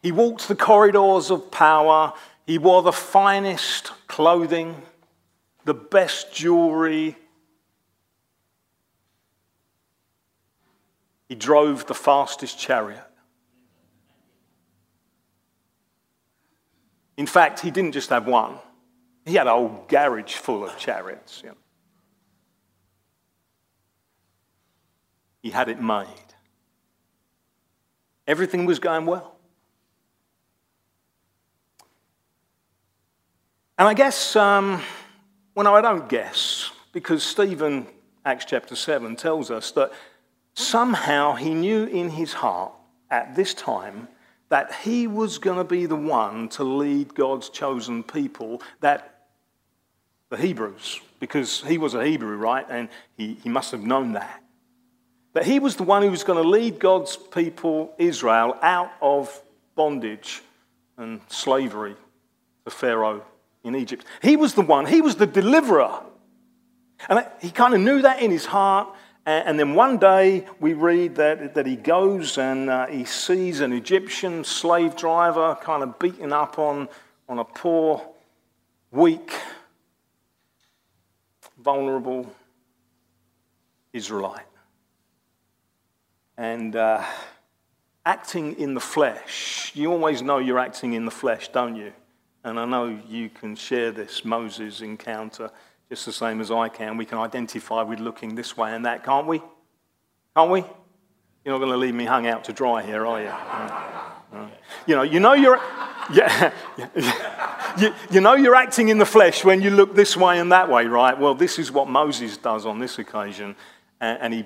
He 0.02 0.12
walked 0.12 0.48
the 0.48 0.56
corridors 0.56 1.30
of 1.30 1.52
power. 1.52 2.14
He 2.48 2.58
wore 2.58 2.82
the 2.82 2.92
finest 2.92 3.92
clothing, 4.08 4.82
the 5.64 5.76
best 5.76 6.34
jewelry. 6.34 7.16
He 11.30 11.36
drove 11.36 11.86
the 11.86 11.94
fastest 11.94 12.58
chariot. 12.58 13.07
In 17.18 17.26
fact, 17.26 17.60
he 17.60 17.72
didn't 17.72 17.94
just 17.94 18.10
have 18.12 18.28
one, 18.28 18.60
he 19.26 19.34
had 19.36 19.48
a 19.48 19.52
whole 19.52 19.86
garage 19.90 20.36
full 20.36 20.64
of 20.64 20.78
chariots. 20.78 21.42
You 21.44 21.50
know. 21.50 21.58
He 25.42 25.50
had 25.50 25.68
it 25.68 25.82
made. 25.82 26.08
Everything 28.28 28.66
was 28.66 28.80
going 28.80 29.06
well. 29.06 29.36
And 33.78 33.88
I 33.88 33.94
guess, 33.94 34.36
um, 34.36 34.82
well, 35.54 35.66
no, 35.66 35.76
I 35.76 35.82
don't 35.82 36.10
guess, 36.10 36.72
because 36.92 37.24
Stephen, 37.24 37.88
Acts 38.26 38.46
chapter 38.46 38.76
7, 38.76 39.16
tells 39.16 39.52
us 39.52 39.72
that 39.72 39.92
somehow 40.56 41.36
he 41.36 41.54
knew 41.54 41.86
in 41.86 42.10
his 42.10 42.34
heart 42.34 42.74
at 43.12 43.36
this 43.36 43.54
time 43.54 44.08
that 44.50 44.74
he 44.84 45.08
was 45.08 45.38
going 45.38 45.58
to 45.58 45.64
be 45.64 45.86
the 45.86 45.96
one 45.96 46.50
to 46.50 46.64
lead 46.64 47.14
God's 47.14 47.50
chosen 47.50 48.04
people, 48.04 48.62
that 48.82 49.26
the 50.30 50.38
Hebrews, 50.38 51.00
because 51.20 51.62
he 51.62 51.78
was 51.78 51.94
a 51.94 52.06
Hebrew, 52.06 52.36
right? 52.36 52.66
And 52.70 52.90
he, 53.16 53.36
he 53.44 53.50
must 53.50 53.72
have 53.72 53.84
known 53.84 54.14
that. 54.14 54.44
That 55.34 55.46
he 55.46 55.60
was 55.60 55.76
the 55.76 55.84
one 55.84 56.02
who 56.02 56.10
was 56.10 56.24
going 56.24 56.42
to 56.42 56.48
lead 56.48 56.80
God's 56.80 57.16
people, 57.16 57.94
Israel, 57.98 58.58
out 58.62 58.92
of 59.02 59.42
bondage 59.76 60.42
and 60.98 61.22
slavery 61.28 61.96
to 62.66 62.72
Pharaoh 62.72 63.24
in 63.64 63.76
Egypt. 63.76 64.06
He 64.22 64.36
was 64.36 64.54
the 64.54 64.62
one, 64.62 64.86
he 64.86 65.02
was 65.02 65.16
the 65.16 65.28
deliverer. 65.28 66.02
And 67.10 67.26
he 67.42 67.52
kind 67.52 67.74
of 67.74 67.82
knew 67.82 68.02
that 68.02 68.22
in 68.22 68.32
his 68.32 68.46
heart. 68.46 68.94
And 69.28 69.60
then 69.60 69.76
one 69.76 69.98
day 69.98 70.46
we 70.62 70.72
read 70.72 71.16
that, 71.16 71.54
that 71.56 71.66
he 71.66 71.76
goes 71.76 72.38
and 72.38 72.70
uh, 72.70 72.88
he 72.88 73.04
sees 73.04 73.60
an 73.60 73.74
Egyptian 73.74 74.46
slave 74.46 74.96
driver 74.96 75.58
kind 75.62 75.84
of 75.84 76.00
beating 76.00 76.32
up 76.32 76.58
on, 76.58 76.88
on 77.28 77.38
a 77.38 77.44
poor, 77.44 78.02
weak, 78.90 79.34
vulnerable 81.62 82.34
Israelite. 83.92 84.46
And 86.38 86.78
uh, 86.78 87.04
acting 88.06 88.58
in 88.58 88.76
the 88.76 88.80
flesh, 88.80 89.74
you 89.76 89.92
always 89.92 90.22
know 90.22 90.38
you're 90.38 90.58
acting 90.58 90.94
in 90.94 91.04
the 91.04 91.12
flesh, 91.12 91.50
don't 91.50 91.76
you? 91.76 91.92
And 92.46 92.58
I 92.58 92.64
know 92.64 92.98
you 93.10 93.28
can 93.28 93.58
share 93.58 93.92
this 93.92 94.24
Moses 94.24 94.80
encounter 94.80 95.52
just 95.90 96.06
the 96.06 96.12
same 96.12 96.42
as 96.42 96.52
I 96.52 96.70
can. 96.70 96.98
We 96.98 97.06
can 97.06 97.18
identify 97.18 97.82
with 97.82 98.00
looking 98.00 98.36
this 98.36 98.58
way 98.58 98.74
and 98.76 98.86
that, 98.86 99.04
can't 99.04 99.26
we? 99.26 99.42
Can't 100.36 100.52
we? 100.52 100.64
You're 101.46 101.54
not 101.54 101.60
going 101.60 101.72
to 101.72 101.78
leave 101.78 101.96
me 101.96 102.06
hung 102.06 102.28
out 102.28 102.44
to 102.46 102.54
dry 102.54 102.84
here, 102.84 103.06
are 103.06 103.22
you? 103.22 104.52
You 104.86 104.96
know, 104.96 105.04
you 105.04 105.20
know 105.22 105.34
you're, 105.34 105.60
yeah, 106.14 106.52
you, 107.78 107.94
you 108.12 108.20
know 108.20 108.34
you're 108.34 108.56
acting 108.56 108.90
in 108.90 108.98
the 108.98 109.06
flesh 109.06 109.46
when 109.46 109.62
you 109.62 109.70
look 109.70 109.96
this 109.96 110.18
way 110.18 110.40
and 110.40 110.52
that 110.52 110.70
way, 110.70 110.86
right? 110.86 111.18
Well, 111.18 111.34
this 111.34 111.58
is 111.58 111.72
what 111.72 111.88
Moses 111.88 112.36
does 112.36 112.66
on 112.66 112.80
this 112.80 113.00
occasion, 113.00 113.56
and, 114.02 114.20
and 114.22 114.34
he, 114.34 114.46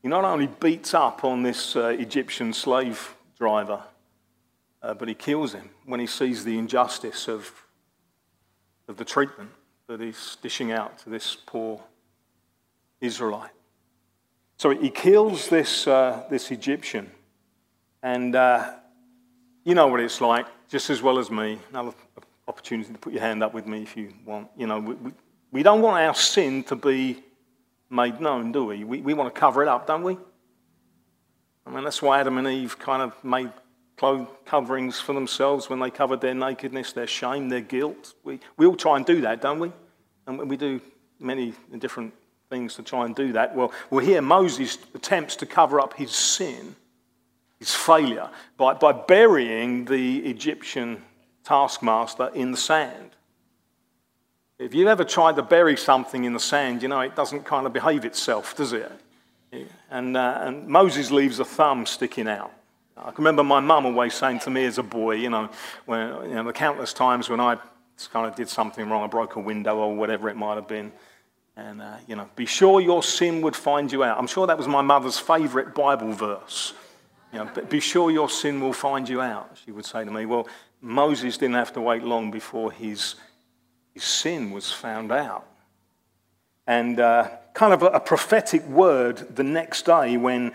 he 0.00 0.08
not 0.08 0.24
only 0.24 0.46
beats 0.46 0.94
up 0.94 1.22
on 1.24 1.42
this 1.42 1.76
uh, 1.76 1.88
Egyptian 1.88 2.54
slave 2.54 3.14
driver, 3.38 3.82
uh, 4.82 4.94
but 4.94 5.08
he 5.08 5.14
kills 5.14 5.52
him 5.52 5.68
when 5.84 6.00
he 6.00 6.06
sees 6.06 6.44
the 6.44 6.58
injustice 6.58 7.28
of, 7.28 7.52
of 8.88 8.96
the 8.96 9.04
treatment 9.04 9.50
that 9.92 10.00
he's 10.00 10.38
dishing 10.40 10.72
out 10.72 10.98
to 10.98 11.10
this 11.10 11.36
poor 11.46 11.78
Israelite. 13.00 13.50
So 14.56 14.70
he 14.70 14.88
kills 14.88 15.48
this, 15.48 15.86
uh, 15.86 16.24
this 16.30 16.50
Egyptian. 16.50 17.10
And 18.02 18.34
uh, 18.34 18.72
you 19.64 19.74
know 19.74 19.88
what 19.88 20.00
it's 20.00 20.20
like, 20.20 20.46
just 20.68 20.88
as 20.88 21.02
well 21.02 21.18
as 21.18 21.30
me. 21.30 21.58
Another 21.70 21.92
opportunity 22.48 22.90
to 22.90 22.98
put 22.98 23.12
your 23.12 23.20
hand 23.20 23.42
up 23.42 23.52
with 23.52 23.66
me 23.66 23.82
if 23.82 23.94
you 23.94 24.14
want. 24.24 24.48
You 24.56 24.66
know, 24.66 24.78
we, 24.80 24.94
we, 24.94 25.12
we 25.50 25.62
don't 25.62 25.82
want 25.82 26.02
our 26.02 26.14
sin 26.14 26.64
to 26.64 26.76
be 26.76 27.22
made 27.90 28.18
known, 28.18 28.50
do 28.50 28.64
we? 28.64 28.84
we? 28.84 29.02
We 29.02 29.12
want 29.12 29.34
to 29.34 29.38
cover 29.38 29.62
it 29.62 29.68
up, 29.68 29.86
don't 29.86 30.04
we? 30.04 30.16
I 31.66 31.70
mean, 31.70 31.84
that's 31.84 32.00
why 32.00 32.20
Adam 32.20 32.38
and 32.38 32.48
Eve 32.48 32.78
kind 32.78 33.02
of 33.02 33.22
made 33.22 33.52
coverings 34.44 35.00
for 35.00 35.12
themselves 35.12 35.70
when 35.70 35.78
they 35.78 35.90
covered 35.90 36.20
their 36.20 36.34
nakedness, 36.34 36.92
their 36.92 37.06
shame, 37.06 37.48
their 37.48 37.60
guilt. 37.60 38.14
We, 38.24 38.40
we 38.56 38.66
all 38.66 38.74
try 38.74 38.96
and 38.96 39.06
do 39.06 39.20
that, 39.20 39.40
don't 39.40 39.60
we? 39.60 39.72
And 40.40 40.50
we 40.50 40.56
do 40.56 40.80
many 41.18 41.54
different 41.78 42.12
things 42.50 42.74
to 42.74 42.82
try 42.82 43.06
and 43.06 43.14
do 43.14 43.32
that. 43.32 43.54
Well, 43.56 43.72
well 43.90 44.04
here 44.04 44.20
Moses 44.20 44.78
attempts 44.94 45.36
to 45.36 45.46
cover 45.46 45.80
up 45.80 45.94
his 45.94 46.10
sin, 46.10 46.76
his 47.58 47.74
failure, 47.74 48.28
by, 48.56 48.74
by 48.74 48.92
burying 48.92 49.84
the 49.84 50.18
Egyptian 50.18 51.02
taskmaster 51.44 52.30
in 52.34 52.50
the 52.50 52.56
sand. 52.56 53.10
If 54.58 54.74
you've 54.74 54.88
ever 54.88 55.04
tried 55.04 55.36
to 55.36 55.42
bury 55.42 55.76
something 55.76 56.24
in 56.24 56.34
the 56.34 56.40
sand, 56.40 56.82
you 56.82 56.88
know 56.88 57.00
it 57.00 57.16
doesn't 57.16 57.44
kind 57.44 57.66
of 57.66 57.72
behave 57.72 58.04
itself, 58.04 58.54
does 58.56 58.72
it? 58.72 58.92
And, 59.90 60.16
uh, 60.16 60.38
and 60.42 60.68
Moses 60.68 61.10
leaves 61.10 61.40
a 61.40 61.44
thumb 61.44 61.84
sticking 61.84 62.28
out. 62.28 62.52
I 62.96 63.10
can 63.10 63.24
remember 63.24 63.42
my 63.42 63.60
mum 63.60 63.86
always 63.86 64.14
saying 64.14 64.40
to 64.40 64.50
me 64.50 64.64
as 64.64 64.78
a 64.78 64.82
boy, 64.82 65.16
you 65.16 65.30
know, 65.30 65.50
when, 65.86 66.28
you 66.28 66.34
know, 66.34 66.44
the 66.44 66.52
countless 66.52 66.92
times 66.92 67.28
when 67.28 67.40
I 67.40 67.56
kind 68.06 68.26
of 68.26 68.34
did 68.34 68.48
something 68.48 68.88
wrong, 68.88 69.04
I 69.04 69.06
broke 69.06 69.36
a 69.36 69.40
window 69.40 69.76
or 69.76 69.94
whatever 69.94 70.28
it 70.28 70.36
might 70.36 70.54
have 70.54 70.68
been. 70.68 70.92
And, 71.56 71.82
uh, 71.82 71.96
you 72.06 72.16
know, 72.16 72.28
be 72.34 72.46
sure 72.46 72.80
your 72.80 73.02
sin 73.02 73.42
would 73.42 73.56
find 73.56 73.92
you 73.92 74.02
out. 74.04 74.18
I'm 74.18 74.26
sure 74.26 74.46
that 74.46 74.56
was 74.56 74.68
my 74.68 74.80
mother's 74.80 75.18
favourite 75.18 75.74
Bible 75.74 76.12
verse. 76.12 76.72
You 77.32 77.38
know, 77.38 77.50
be 77.68 77.80
sure 77.80 78.10
your 78.10 78.28
sin 78.28 78.60
will 78.60 78.72
find 78.72 79.08
you 79.08 79.20
out, 79.20 79.58
she 79.64 79.70
would 79.70 79.86
say 79.86 80.04
to 80.04 80.10
me. 80.10 80.26
Well, 80.26 80.48
Moses 80.80 81.38
didn't 81.38 81.54
have 81.54 81.72
to 81.74 81.80
wait 81.80 82.02
long 82.02 82.30
before 82.30 82.72
his, 82.72 83.14
his 83.94 84.04
sin 84.04 84.50
was 84.50 84.70
found 84.70 85.12
out. 85.12 85.46
And 86.66 87.00
uh, 87.00 87.30
kind 87.54 87.72
of 87.72 87.82
a, 87.82 87.86
a, 87.86 88.00
prophetic 88.00 88.66
word 88.66 89.34
the 89.34 89.42
next 89.42 89.86
day 89.86 90.16
when, 90.16 90.52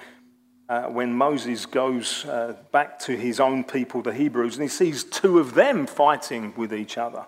uh, 0.70 0.84
when 0.84 1.14
Moses 1.14 1.66
goes 1.66 2.26
uh, 2.26 2.56
back 2.72 3.00
to 3.00 3.16
his 3.18 3.40
own 3.40 3.64
people, 3.64 4.02
the 4.02 4.14
Hebrews, 4.14 4.56
and 4.56 4.64
he 4.64 4.70
sees 4.70 5.04
two 5.04 5.40
of 5.40 5.54
them 5.54 5.86
fighting 5.86 6.54
with 6.56 6.74
each 6.74 6.98
other. 6.98 7.26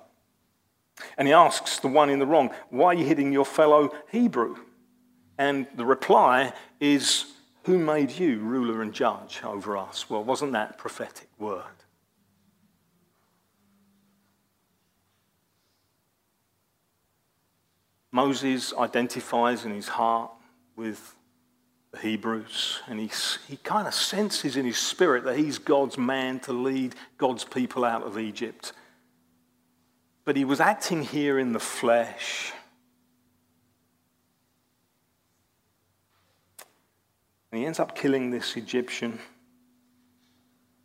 And 1.17 1.27
he 1.27 1.33
asks 1.33 1.79
the 1.79 1.87
one 1.87 2.09
in 2.09 2.19
the 2.19 2.25
wrong, 2.25 2.51
Why 2.69 2.87
are 2.87 2.93
you 2.93 3.05
hitting 3.05 3.31
your 3.31 3.45
fellow 3.45 3.91
Hebrew? 4.11 4.57
And 5.37 5.67
the 5.75 5.85
reply 5.85 6.53
is, 6.79 7.25
Who 7.63 7.77
made 7.77 8.11
you 8.11 8.39
ruler 8.39 8.81
and 8.81 8.93
judge 8.93 9.41
over 9.43 9.77
us? 9.77 10.09
Well, 10.09 10.23
wasn't 10.23 10.53
that 10.53 10.77
prophetic 10.77 11.29
word? 11.37 11.63
Moses 18.11 18.73
identifies 18.73 19.65
in 19.65 19.71
his 19.71 19.87
heart 19.87 20.31
with 20.75 21.15
the 21.91 21.99
Hebrews, 21.99 22.81
and 22.87 22.99
he, 22.99 23.09
he 23.47 23.57
kind 23.57 23.87
of 23.87 23.93
senses 23.93 24.57
in 24.57 24.65
his 24.65 24.77
spirit 24.77 25.23
that 25.23 25.37
he's 25.37 25.57
God's 25.57 25.97
man 25.97 26.39
to 26.41 26.53
lead 26.53 26.95
God's 27.17 27.43
people 27.43 27.83
out 27.83 28.03
of 28.03 28.17
Egypt. 28.17 28.73
But 30.29 30.37
he 30.37 30.45
was 30.45 30.59
acting 30.59 31.01
here 31.01 31.39
in 31.39 31.53
the 31.53 31.59
flesh. 31.59 32.53
And 37.51 37.59
he 37.59 37.65
ends 37.65 37.79
up 37.79 37.95
killing 37.95 38.29
this 38.29 38.55
Egyptian. 38.55 39.17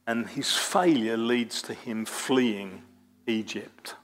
And 0.06 0.26
his 0.26 0.50
failure 0.56 1.18
leads 1.18 1.60
to 1.60 1.74
him 1.74 2.06
fleeing 2.06 2.84
Egypt. 3.26 3.96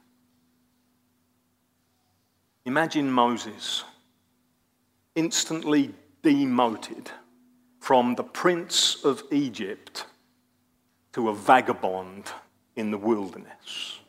Imagine 2.67 3.11
Moses 3.11 3.85
instantly 5.15 5.95
demoted 6.23 7.11
from 7.79 8.15
the 8.15 8.25
prince 8.25 9.03
of 9.07 9.23
Egypt 9.31 10.05
to 11.15 11.31
a 11.31 11.35
vagabond 11.35 12.31
in 12.77 12.91
the 12.91 12.99
wilderness. 12.99 14.01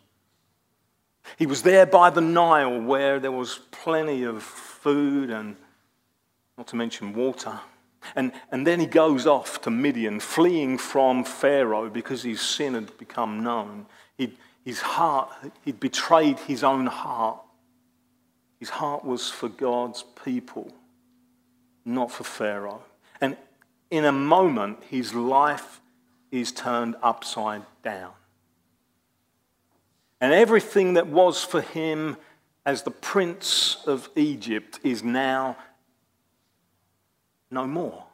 He 1.38 1.46
was 1.46 1.64
there 1.64 1.86
by 1.86 2.10
the 2.10 2.22
Nile 2.22 2.82
where 2.82 3.20
there 3.20 3.32
was 3.32 3.60
plenty 3.72 4.24
of 4.24 4.44
food 4.44 5.30
and 5.30 5.56
not 6.58 6.68
to 6.68 6.76
mention 6.76 7.14
water. 7.14 7.60
And, 8.16 8.32
and 8.52 8.66
then 8.66 8.80
he 8.80 8.88
goes 8.88 9.28
off 9.28 9.62
to 9.62 9.70
Midian, 9.70 10.20
fleeing 10.20 10.78
from 10.78 11.24
Pharaoh 11.24 11.90
because 11.90 12.24
his 12.24 12.42
sin 12.42 12.74
had 12.74 12.98
become 12.98 13.44
known. 13.44 13.86
He'd, 14.18 14.38
his 14.66 14.82
heart, 14.82 15.30
he'd 15.64 15.80
betrayed 15.80 16.40
his 16.40 16.64
own 16.64 16.88
heart 16.88 17.40
his 18.62 18.70
heart 18.70 19.04
was 19.04 19.28
for 19.28 19.50
God's 19.50 20.04
people, 20.24 20.72
not 21.84 22.12
for 22.12 22.24
Pharaoh. 22.24 22.84
And 23.20 23.36
in 23.90 24.06
a 24.06 24.12
moment, 24.12 24.84
his 24.84 25.16
life 25.16 25.82
is 26.32 26.52
turned 26.52 26.96
upside 27.02 27.64
down. 27.82 28.12
And 30.22 30.32
everything 30.32 30.94
that 30.94 31.08
was 31.08 31.44
for 31.44 31.62
him 31.62 32.16
as 32.66 32.84
the 32.84 32.92
prince 32.92 33.78
of 33.86 34.10
Egypt 34.16 34.80
is 34.84 35.04
now 35.04 35.58
no 37.50 37.68
more. 37.68 38.06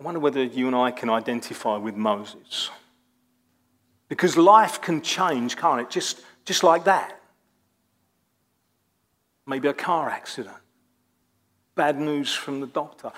I 0.00 0.04
wonder 0.04 0.20
whether 0.20 0.42
you 0.42 0.66
and 0.66 0.76
I 0.76 0.90
can 0.90 1.10
identify 1.10 1.76
with 1.76 1.96
Moses. 1.96 2.70
Because 4.08 4.36
life 4.36 4.80
can 4.80 5.02
change, 5.02 5.56
can't 5.56 5.80
it? 5.80 5.90
Just, 5.90 6.22
just 6.44 6.62
like 6.62 6.84
that 6.84 7.20
maybe 9.46 9.68
a 9.68 9.74
car 9.74 10.08
accident, 10.08 10.56
bad 11.74 11.98
news 11.98 12.32
from 12.32 12.60
the 12.60 12.66
doctor. 12.66 13.12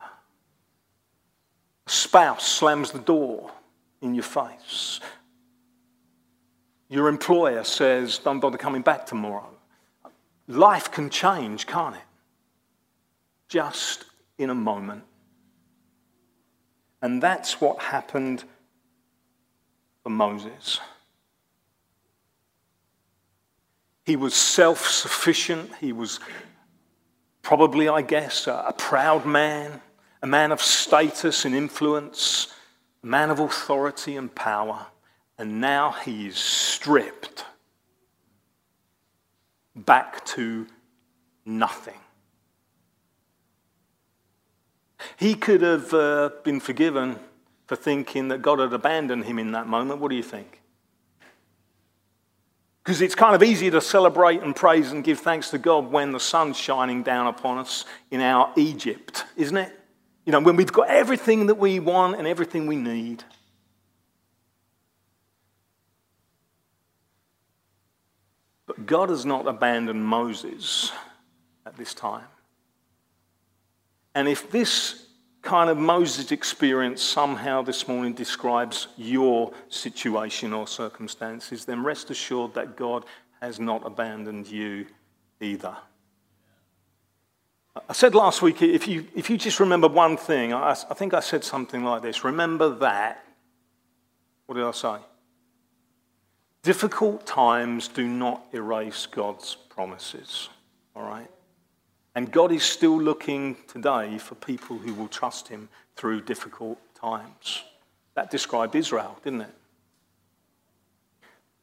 A 0.00 1.90
spouse 1.90 2.46
slams 2.46 2.90
the 2.92 2.98
door 2.98 3.50
in 4.02 4.14
your 4.14 4.24
face. 4.24 5.00
Your 6.88 7.08
employer 7.08 7.64
says, 7.64 8.18
Don't 8.18 8.40
bother 8.40 8.58
coming 8.58 8.82
back 8.82 9.06
tomorrow. 9.06 9.48
Life 10.46 10.90
can 10.90 11.10
change, 11.10 11.66
can't 11.66 11.94
it? 11.94 12.02
Just 13.48 14.04
in 14.38 14.50
a 14.50 14.54
moment. 14.54 15.04
And 17.02 17.22
that's 17.22 17.60
what 17.60 17.80
happened 17.80 18.44
for 20.02 20.10
Moses. 20.10 20.80
He 24.04 24.16
was 24.16 24.34
self 24.34 24.86
sufficient. 24.88 25.70
He 25.80 25.92
was 25.92 26.18
probably, 27.42 27.88
I 27.88 28.00
guess, 28.02 28.46
a, 28.46 28.74
proud 28.76 29.26
man, 29.26 29.82
a 30.22 30.26
man 30.26 30.50
of 30.50 30.62
status 30.62 31.44
and 31.44 31.54
influence, 31.54 32.48
a 33.02 33.06
man 33.06 33.30
of 33.30 33.38
authority 33.38 34.16
and 34.16 34.34
power. 34.34 34.86
And 35.38 35.60
now 35.60 35.92
he 35.92 36.26
is 36.26 36.36
stripped 36.36 37.44
back 39.76 40.24
to 40.26 40.66
nothing. 41.46 41.94
He 45.16 45.34
could 45.34 45.62
have 45.62 45.94
uh, 45.94 46.30
been 46.42 46.58
forgiven 46.58 47.18
for 47.66 47.76
thinking 47.76 48.28
that 48.28 48.42
God 48.42 48.58
had 48.58 48.72
abandoned 48.72 49.24
him 49.24 49.38
in 49.38 49.52
that 49.52 49.68
moment. 49.68 50.00
What 50.00 50.10
do 50.10 50.16
you 50.16 50.22
think? 50.22 50.60
Because 52.82 53.02
it's 53.02 53.14
kind 53.14 53.34
of 53.34 53.42
easy 53.42 53.70
to 53.70 53.80
celebrate 53.80 54.42
and 54.42 54.56
praise 54.56 54.90
and 54.92 55.04
give 55.04 55.20
thanks 55.20 55.50
to 55.50 55.58
God 55.58 55.92
when 55.92 56.12
the 56.12 56.18
sun's 56.18 56.56
shining 56.56 57.02
down 57.02 57.26
upon 57.26 57.58
us 57.58 57.84
in 58.10 58.20
our 58.20 58.50
Egypt, 58.56 59.24
isn't 59.36 59.56
it? 59.56 59.78
You 60.24 60.32
know, 60.32 60.40
when 60.40 60.56
we've 60.56 60.72
got 60.72 60.88
everything 60.88 61.46
that 61.46 61.56
we 61.56 61.80
want 61.80 62.16
and 62.16 62.26
everything 62.26 62.66
we 62.66 62.76
need. 62.76 63.24
God 68.86 69.10
has 69.10 69.24
not 69.24 69.46
abandoned 69.46 70.04
Moses 70.04 70.92
at 71.66 71.76
this 71.76 71.94
time. 71.94 72.26
And 74.14 74.28
if 74.28 74.50
this 74.50 75.06
kind 75.42 75.70
of 75.70 75.78
Moses 75.78 76.32
experience 76.32 77.02
somehow 77.02 77.62
this 77.62 77.86
morning 77.86 78.12
describes 78.12 78.88
your 78.96 79.52
situation 79.68 80.52
or 80.52 80.66
circumstances, 80.66 81.64
then 81.64 81.84
rest 81.84 82.10
assured 82.10 82.54
that 82.54 82.76
God 82.76 83.04
has 83.40 83.60
not 83.60 83.86
abandoned 83.86 84.48
you 84.48 84.86
either. 85.40 85.76
I 87.88 87.92
said 87.92 88.14
last 88.14 88.42
week, 88.42 88.60
if 88.60 88.88
you, 88.88 89.06
if 89.14 89.30
you 89.30 89.38
just 89.38 89.60
remember 89.60 89.88
one 89.88 90.16
thing, 90.16 90.52
I, 90.52 90.70
I 90.70 90.94
think 90.94 91.14
I 91.14 91.20
said 91.20 91.44
something 91.44 91.84
like 91.84 92.02
this 92.02 92.24
remember 92.24 92.70
that. 92.76 93.24
What 94.46 94.56
did 94.56 94.64
I 94.64 94.72
say? 94.72 94.96
Difficult 96.62 97.26
times 97.26 97.88
do 97.88 98.06
not 98.06 98.44
erase 98.52 99.06
God's 99.06 99.54
promises, 99.54 100.48
all 100.94 101.02
right? 101.04 101.30
And 102.14 102.32
God 102.32 102.50
is 102.50 102.64
still 102.64 103.00
looking 103.00 103.56
today 103.68 104.18
for 104.18 104.34
people 104.34 104.76
who 104.76 104.92
will 104.92 105.08
trust 105.08 105.48
Him 105.48 105.68
through 105.94 106.22
difficult 106.22 106.78
times. 107.00 107.62
That 108.14 108.30
described 108.30 108.74
Israel, 108.74 109.16
didn't 109.22 109.42
it? 109.42 109.54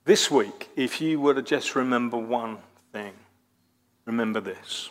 This 0.06 0.32
week, 0.32 0.70
if 0.76 1.02
you 1.02 1.20
were 1.20 1.34
to 1.34 1.42
just 1.42 1.76
remember 1.76 2.16
one 2.16 2.60
thing, 2.94 3.14
remember 4.06 4.40
this. 4.40 4.90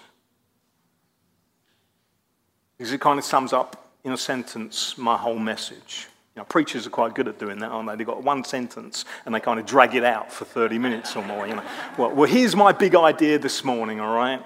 Because 2.76 2.92
it 2.92 3.00
kind 3.00 3.18
of 3.18 3.24
sums 3.24 3.52
up 3.52 3.92
in 4.02 4.12
a 4.12 4.18
sentence 4.18 4.98
my 4.98 5.16
whole 5.16 5.38
message. 5.38 6.08
You 6.34 6.40
know, 6.40 6.44
preachers 6.44 6.86
are 6.86 6.90
quite 6.90 7.14
good 7.14 7.28
at 7.28 7.38
doing 7.38 7.60
that, 7.60 7.70
aren't 7.70 7.88
they? 7.88 7.96
They've 7.96 8.06
got 8.06 8.24
one 8.24 8.42
sentence 8.42 9.04
and 9.24 9.34
they 9.34 9.40
kind 9.40 9.60
of 9.60 9.66
drag 9.66 9.94
it 9.94 10.04
out 10.04 10.32
for 10.32 10.44
30 10.44 10.78
minutes 10.78 11.14
or 11.14 11.24
more. 11.24 11.46
You 11.46 11.54
know. 11.56 11.62
well, 11.96 12.10
well, 12.10 12.28
here's 12.28 12.56
my 12.56 12.72
big 12.72 12.96
idea 12.96 13.38
this 13.38 13.64
morning, 13.64 14.00
all 14.00 14.14
right? 14.14 14.44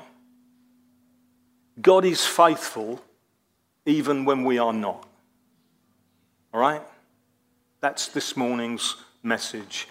God 1.81 2.05
is 2.05 2.27
faithful 2.27 3.03
even 3.87 4.27
when 4.27 4.45
we 4.45 4.59
are 4.59 4.73
not. 4.73 5.09
All 6.53 6.61
right? 6.61 6.83
That's 7.81 8.09
this 8.09 8.37
morning's 8.37 8.97
message 9.23 9.89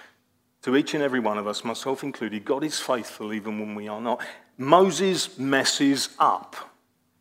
to 0.64 0.76
each 0.76 0.94
and 0.94 1.04
every 1.04 1.20
one 1.20 1.38
of 1.38 1.48
us, 1.48 1.64
myself 1.64 2.04
included. 2.04 2.44
God 2.44 2.64
is 2.64 2.80
faithful 2.80 3.34
even 3.34 3.60
when 3.60 3.74
we 3.74 3.88
are 3.88 4.02
not. 4.02 4.22
Moses 4.58 5.40
messes 5.40 6.10
up. 6.20 6.56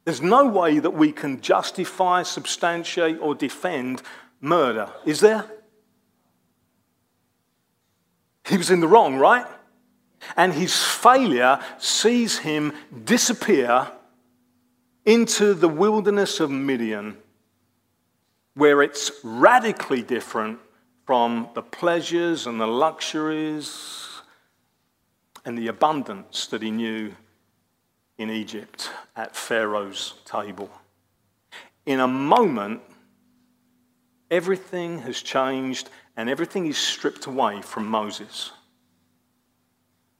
There's 0.04 0.22
no 0.22 0.46
way 0.46 0.78
that 0.78 0.90
we 0.90 1.12
can 1.12 1.40
justify, 1.40 2.22
substantiate, 2.22 3.18
or 3.20 3.34
defend 3.34 4.02
murder, 4.40 4.90
is 5.04 5.20
there? 5.20 5.44
He 8.46 8.56
was 8.56 8.70
in 8.70 8.80
the 8.80 8.88
wrong, 8.88 9.16
right? 9.16 9.46
And 10.36 10.52
his 10.52 10.82
failure 10.82 11.60
sees 11.78 12.38
him 12.38 12.72
disappear 13.04 13.90
into 15.04 15.54
the 15.54 15.68
wilderness 15.68 16.40
of 16.40 16.50
Midian, 16.50 17.16
where 18.54 18.82
it's 18.82 19.10
radically 19.22 20.02
different 20.02 20.58
from 21.06 21.48
the 21.54 21.62
pleasures 21.62 22.46
and 22.46 22.60
the 22.60 22.66
luxuries 22.66 24.08
and 25.44 25.56
the 25.56 25.68
abundance 25.68 26.48
that 26.48 26.62
he 26.62 26.72
knew 26.72 27.12
in 28.18 28.30
Egypt 28.30 28.90
at 29.14 29.36
Pharaoh's 29.36 30.14
table. 30.24 30.70
In 31.84 32.00
a 32.00 32.08
moment, 32.08 32.80
everything 34.30 35.00
has 35.00 35.22
changed 35.22 35.90
and 36.16 36.28
everything 36.28 36.66
is 36.66 36.78
stripped 36.78 37.26
away 37.26 37.62
from 37.62 37.86
Moses. 37.86 38.52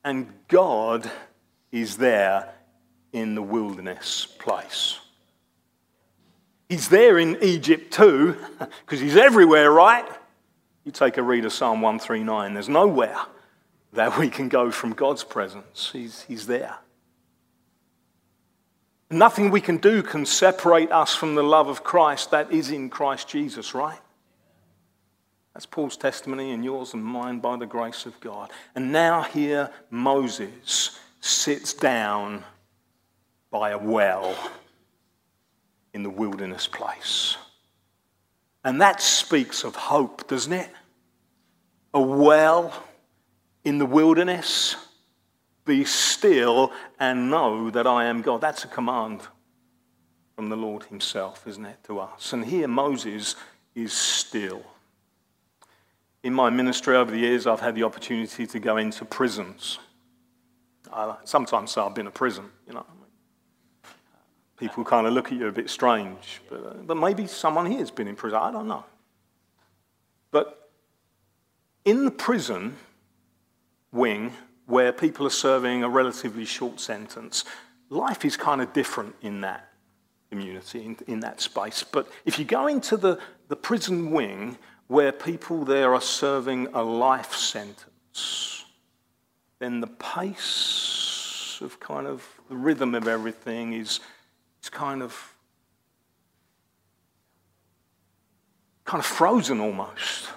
And 0.05 0.33
God 0.49 1.11
is 1.73 1.97
there 1.97 2.55
in 3.13 3.35
the 3.35 3.43
wilderness 3.43 4.27
place. 4.39 5.01
He's 6.69 6.89
there 6.89 7.19
in 7.19 7.43
Egypt 7.43 7.93
too, 7.93 8.37
because 8.59 9.01
he's 9.01 9.17
everywhere, 9.17 9.71
right? 9.71 10.07
You 10.85 10.93
take 10.93 11.17
a 11.17 11.23
read 11.23 11.45
of 11.45 11.53
Psalm 11.53 11.81
139, 11.81 12.55
there's 12.55 12.69
nowhere 12.69 13.19
that 13.93 14.19
we 14.19 14.29
can 14.29 14.49
go 14.49 14.71
from 14.71 14.93
God's 14.93 15.25
presence. 15.25 15.91
He's, 15.93 16.23
he's 16.23 16.47
there. 16.47 16.77
Nothing 19.17 19.51
we 19.51 19.63
can 19.63 19.79
do 19.79 20.03
can 20.03 20.27
separate 20.27 20.93
us 20.93 21.15
from 21.15 21.37
the 21.37 21.43
love 21.43 21.69
of 21.69 21.83
Christ 21.83 22.33
that 22.33 22.53
is 22.53 22.71
in 22.71 22.91
Christ 22.91 23.29
Jesus, 23.29 23.75
right? 23.75 23.99
That's 25.55 25.65
Paul's 25.65 25.97
testimony 25.97 26.53
and 26.53 26.63
yours 26.63 26.93
and 26.93 27.03
mine 27.03 27.39
by 27.39 27.57
the 27.57 27.65
grace 27.65 28.05
of 28.05 28.21
God. 28.21 28.51
And 28.75 28.93
now 28.93 29.23
here 29.23 29.71
Moses 29.89 31.01
sits 31.21 31.73
down 31.73 32.45
by 33.51 33.71
a 33.71 33.79
well 33.79 34.37
in 35.95 36.03
the 36.03 36.11
wilderness 36.11 36.67
place. 36.67 37.39
And 38.65 38.83
that 38.83 39.01
speaks 39.01 39.65
of 39.65 39.77
hope, 39.77 40.29
doesn't 40.29 40.53
it? 40.53 40.69
A 41.95 42.01
well 42.03 42.85
in 43.65 43.79
the 43.79 43.87
wilderness. 43.87 44.77
Be 45.67 45.85
still 45.85 46.73
and 46.99 47.31
know 47.31 47.69
that 47.69 47.87
I 47.87 48.07
am 48.07 48.23
God. 48.23 48.41
That's 48.41 48.65
a 48.65 48.69
command 48.69 49.21
from 50.35 50.49
the 50.49 50.57
Lord 50.57 50.85
Himself, 50.85 51.47
isn't 51.47 51.67
it, 51.67 51.85
to 51.85 51.99
us? 52.01 52.33
And 52.33 52.45
here 52.45 52.69
Moses 52.69 53.37
is 53.75 53.93
still. 53.93 54.63
In 56.23 56.33
my 56.33 56.49
ministry 56.49 56.97
over 56.97 57.11
the 57.11 57.19
years, 57.19 57.47
I've 57.47 57.61
had 57.61 57.75
the 57.75 57.83
opportunity 57.83 58.47
to 58.47 58.59
go 58.59 58.79
into 58.79 59.05
prisons. 59.05 59.79
I 60.91 61.17
sometimes 61.25 61.73
say 61.73 61.83
I've 61.83 61.95
been 61.95 62.07
a 62.07 62.13
prison, 62.13 62.47
you 62.67 62.73
know 62.73 62.87
people 64.57 64.85
kind 64.85 65.07
of 65.07 65.13
look 65.13 65.33
at 65.33 65.39
you 65.39 65.47
a 65.47 65.53
bit 65.53 65.71
strange. 65.71 66.41
But, 66.49 66.67
uh, 66.67 66.75
but 66.85 66.97
maybe 66.97 67.27
someone 67.27 67.67
here 67.67 67.79
has 67.79 67.91
been 67.91 68.09
in 68.09 68.17
prison. 68.17 68.39
I 68.41 68.51
don't 68.51 68.69
know. 68.69 68.85
But 70.31 70.71
in 71.85 72.05
the 72.05 72.11
prison 72.11 72.77
wing, 73.93 74.33
where 74.67 74.93
people 74.93 75.27
are 75.27 75.31
serving 75.31 75.83
a 75.83 75.89
relatively 75.89 76.45
short 76.45 76.81
sentence, 76.81 77.45
life 77.89 78.25
is 78.25 78.37
kind 78.37 78.61
of 78.61 78.73
different 78.73 79.15
in 79.23 79.41
that 79.43 79.71
community, 80.31 80.85
in, 80.85 80.97
in 81.07 81.21
that 81.21 81.41
space. 81.41 81.85
But 81.85 82.09
if 82.25 82.39
you 82.39 82.45
go 82.45 82.67
into 82.67 82.97
the, 82.97 83.19
the 83.49 83.57
prison 83.57 84.11
wing, 84.11 84.59
where 84.89 85.13
people 85.13 85.65
there 85.65 85.95
are 85.95 86.01
serving 86.01 86.69
a 86.75 86.83
life 86.83 87.35
sentence, 87.35 88.65
then 89.59 89.81
the 89.81 89.87
pace 89.87 91.59
of 91.61 91.81
kind 91.81 92.07
of 92.07 92.27
the 92.49 92.57
rhythm 92.57 92.95
of 92.95 93.09
everything 93.09 93.73
is 93.73 94.01
it's 94.59 94.69
kind 94.69 95.03
of 95.03 95.35
kind 98.85 99.01
of 99.01 99.07
frozen 99.07 99.61
almost. 99.61 100.29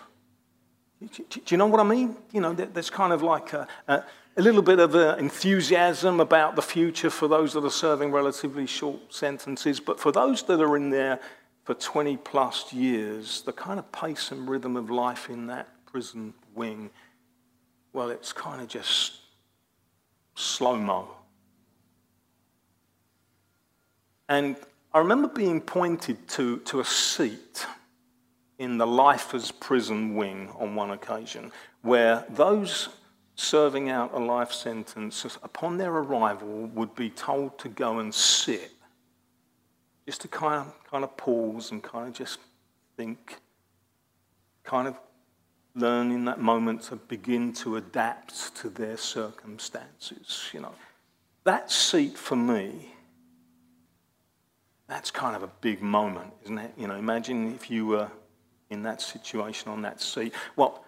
Do, 1.00 1.42
you 1.48 1.58
know 1.58 1.68
what 1.68 1.80
I 1.80 1.84
mean? 1.84 2.18
You 2.34 2.42
know, 2.42 2.54
there's 2.54 2.90
kind 2.90 3.14
of 3.14 3.24
like 3.24 3.54
a, 3.54 3.68
a, 3.88 4.04
a 4.36 4.42
little 4.42 4.62
bit 4.62 4.80
of 4.80 4.94
enthusiasm 5.18 6.20
about 6.20 6.56
the 6.58 6.62
future 6.62 7.10
for 7.10 7.28
those 7.28 7.54
that 7.54 7.64
are 7.64 7.70
serving 7.70 8.12
relatively 8.12 8.66
short 8.66 9.14
sentences, 9.14 9.80
but 9.80 10.00
for 10.00 10.12
those 10.12 10.44
that 10.44 10.60
are 10.60 10.76
in 10.76 10.90
there 10.90 11.20
for 11.64 11.74
20 11.74 12.18
plus 12.18 12.74
years, 12.74 13.42
the 13.44 13.54
kind 13.54 13.80
of 13.80 13.90
pace 13.92 14.32
and 14.32 14.50
rhythm 14.50 14.76
of 14.76 14.90
life 14.90 15.30
in 15.30 15.48
that 15.48 15.68
prison 15.86 16.34
wing, 16.54 16.90
well, 17.94 18.10
it's 18.10 18.34
kind 18.34 18.62
of 18.62 18.68
just 18.68 19.14
slow 20.36 20.76
mo. 20.76 21.08
And 24.28 24.58
I 24.94 25.00
remember 25.00 25.28
being 25.28 25.62
pointed 25.62 26.28
to, 26.30 26.58
to 26.60 26.82
a 26.82 26.86
seat 26.86 27.66
in 28.60 28.78
the 28.78 28.86
Lifers 28.86 29.52
prison 29.52 30.15
wing 30.15 30.50
on 30.60 30.76
one 30.76 30.91
occasion 30.91 31.52
where 31.82 32.26
those 32.30 32.89
serving 33.36 33.89
out 33.89 34.13
a 34.13 34.19
life 34.19 34.52
sentence, 34.52 35.26
upon 35.41 35.78
their 35.78 35.91
arrival, 35.91 36.67
would 36.74 36.93
be 36.93 37.10
told 37.10 37.58
to 37.58 37.69
go 37.69 38.00
and 38.00 38.13
sit, 38.13 38.72
just 40.06 40.19
to 40.22 40.28
kind 40.28 40.56
of, 40.56 40.74
kind 40.91 41.06
of 41.06 41.15
pause 41.15 41.72
and 41.72 41.82
kind 41.82 42.10
of 42.10 42.13
just 42.13 42.39
think, 42.98 43.38
kind 44.65 44.89
of 44.89 44.95
learn 45.74 46.12
in 46.12 46.26
that 46.26 46.41
moment 46.41 46.82
to 46.82 46.98
begin 46.98 47.54
to 47.54 47.78
adapt 47.78 48.54
to 48.58 48.69
their 48.69 48.98
circumstances. 48.98 50.50
You 50.54 50.60
know, 50.60 50.76
that 51.45 51.72
seat 51.72 52.17
for 52.17 52.36
me, 52.36 52.93
that's 54.89 55.12
kind 55.12 55.38
of 55.38 55.43
a 55.43 55.50
big 55.62 55.82
moment, 55.82 56.34
isn't 56.43 56.58
it? 56.58 56.74
You 56.76 56.88
know, 56.88 56.95
imagine 56.95 57.54
if 57.54 57.72
you 57.72 57.86
were 57.86 58.12
in 58.70 58.84
that 58.84 59.02
situation 59.02 59.72
on 59.72 59.82
that 59.82 60.02
seat. 60.02 60.34
Well, 60.56 60.84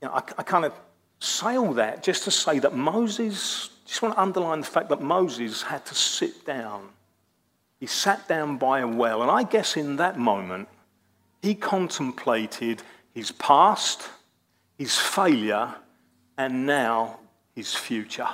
you 0.00 0.08
know, 0.08 0.14
I, 0.14 0.22
I 0.38 0.42
kind 0.42 0.64
of 0.64 0.72
say 1.20 1.56
all 1.56 1.74
that 1.74 2.02
just 2.02 2.24
to 2.24 2.30
say 2.30 2.58
that 2.60 2.74
Moses, 2.74 3.70
just 3.84 4.02
want 4.02 4.14
to 4.14 4.20
underline 4.20 4.60
the 4.60 4.66
fact 4.66 4.88
that 4.90 5.00
Moses 5.00 5.62
had 5.62 5.84
to 5.86 5.94
sit 5.94 6.46
down. 6.46 6.88
He 7.80 7.86
sat 7.86 8.26
down 8.28 8.58
by 8.58 8.80
a 8.80 8.86
well, 8.86 9.22
and 9.22 9.30
I 9.30 9.42
guess 9.44 9.76
in 9.76 9.96
that 9.96 10.18
moment, 10.18 10.68
he 11.42 11.54
contemplated 11.54 12.82
his 13.14 13.30
past, 13.32 14.08
his 14.76 14.96
failure, 14.96 15.74
and 16.36 16.66
now 16.66 17.18
his 17.54 17.74
future. 17.74 18.28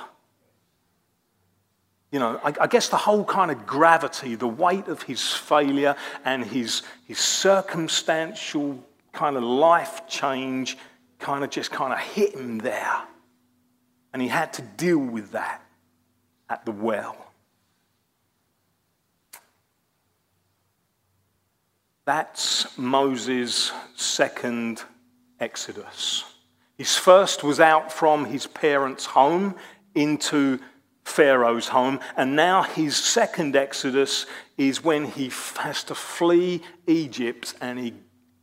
You 2.15 2.19
know, 2.19 2.39
I, 2.45 2.53
I, 2.61 2.67
guess 2.67 2.87
the 2.87 2.95
whole 2.95 3.25
kind 3.25 3.51
of 3.51 3.67
gravity, 3.67 4.35
the 4.35 4.47
weight 4.47 4.87
of 4.87 5.01
his 5.01 5.33
failure 5.33 5.97
and 6.23 6.45
his, 6.45 6.81
his 7.05 7.19
circumstantial 7.19 8.81
kind 9.11 9.35
of 9.35 9.43
life 9.43 10.07
change 10.07 10.77
kind 11.19 11.43
of 11.43 11.49
just 11.49 11.71
kind 11.71 11.91
of 11.91 11.99
hit 11.99 12.33
him 12.33 12.59
there. 12.59 13.01
And 14.13 14.21
he 14.21 14.29
had 14.29 14.53
to 14.53 14.61
deal 14.61 14.97
with 14.97 15.33
that 15.33 15.61
at 16.49 16.63
the 16.63 16.71
well. 16.71 17.17
That's 22.05 22.77
Moses' 22.77 23.73
second 23.97 24.81
exodus. 25.41 26.23
His 26.77 26.95
first 26.95 27.43
was 27.43 27.59
out 27.59 27.91
from 27.91 28.23
his 28.23 28.47
parents' 28.47 29.03
home 29.03 29.55
into 29.95 30.61
Pharaoh's 31.05 31.67
home, 31.67 31.99
and 32.17 32.35
now 32.35 32.63
his 32.63 32.97
second 32.97 33.55
exodus 33.55 34.25
is 34.57 34.83
when 34.83 35.05
he 35.05 35.31
has 35.59 35.83
to 35.85 35.95
flee 35.95 36.61
Egypt 36.87 37.53
and 37.61 37.79
he 37.79 37.93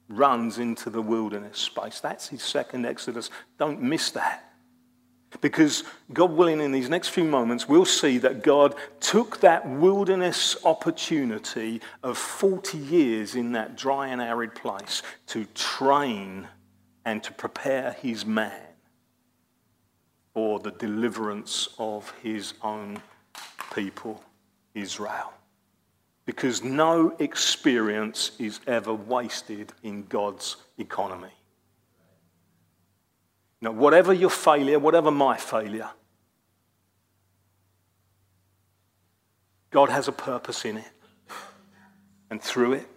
runs 0.09 0.59
into 0.59 0.89
the 0.89 1.03
wilderness 1.03 1.59
space. 1.59 2.01
That's 2.01 2.29
his 2.29 2.43
second 2.43 2.87
exodus. 2.87 3.31
Don't 3.59 3.83
miss 3.83 4.13
that. 4.13 4.49
Because 5.41 5.83
God 6.13 6.33
willing, 6.33 6.61
in 6.61 6.73
these 6.73 6.91
next 6.91 7.09
few 7.09 7.25
moments, 7.25 7.67
we'll 7.67 7.85
see 7.85 8.19
that 8.19 8.43
God 8.43 8.75
took 9.01 9.41
that 9.41 9.69
wilderness 9.69 10.57
opportunity 10.65 11.81
of 12.03 12.17
40 12.17 12.79
years 12.79 13.35
in 13.35 13.53
that 13.53 13.77
dry 13.77 14.09
and 14.09 14.21
arid 14.21 14.55
place 14.55 15.03
to 15.29 15.47
train 15.55 16.47
and 17.05 17.23
to 17.25 17.33
prepare 17.33 17.93
his 17.93 18.25
man 18.25 18.72
for 20.35 20.59
the 20.59 20.71
deliverance 20.73 21.69
of 21.79 22.13
his 22.23 22.55
own 22.63 23.01
people, 23.75 24.23
Israel. 24.75 25.33
Because 26.25 26.63
no 26.63 27.15
experience 27.19 28.33
is 28.39 28.61
ever 28.67 28.95
wasted 28.95 29.73
in 29.83 30.05
God's 30.05 30.57
economy. 30.79 31.33
Now, 33.61 33.73
whatever 33.73 34.13
your 34.13 34.31
failure, 34.31 34.79
whatever 34.79 35.11
my 35.11 35.37
failure, 35.37 35.91
God 39.71 39.89
has 39.89 40.07
a 40.07 40.13
purpose 40.13 40.65
in 40.65 40.77
it. 40.79 40.91
And 42.31 42.41
through 42.41 42.75
it, 42.75 42.89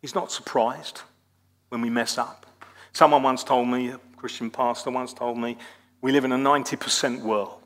He's 0.00 0.14
not 0.14 0.30
surprised 0.30 1.00
when 1.70 1.80
we 1.80 1.90
mess 1.90 2.16
up. 2.16 2.46
Someone 2.96 3.22
once 3.22 3.44
told 3.44 3.68
me, 3.68 3.90
a 3.90 4.00
Christian 4.16 4.50
pastor 4.50 4.90
once 4.90 5.12
told 5.12 5.36
me, 5.36 5.58
we 6.00 6.12
live 6.12 6.24
in 6.24 6.32
a 6.32 6.38
90% 6.38 7.20
world. 7.20 7.60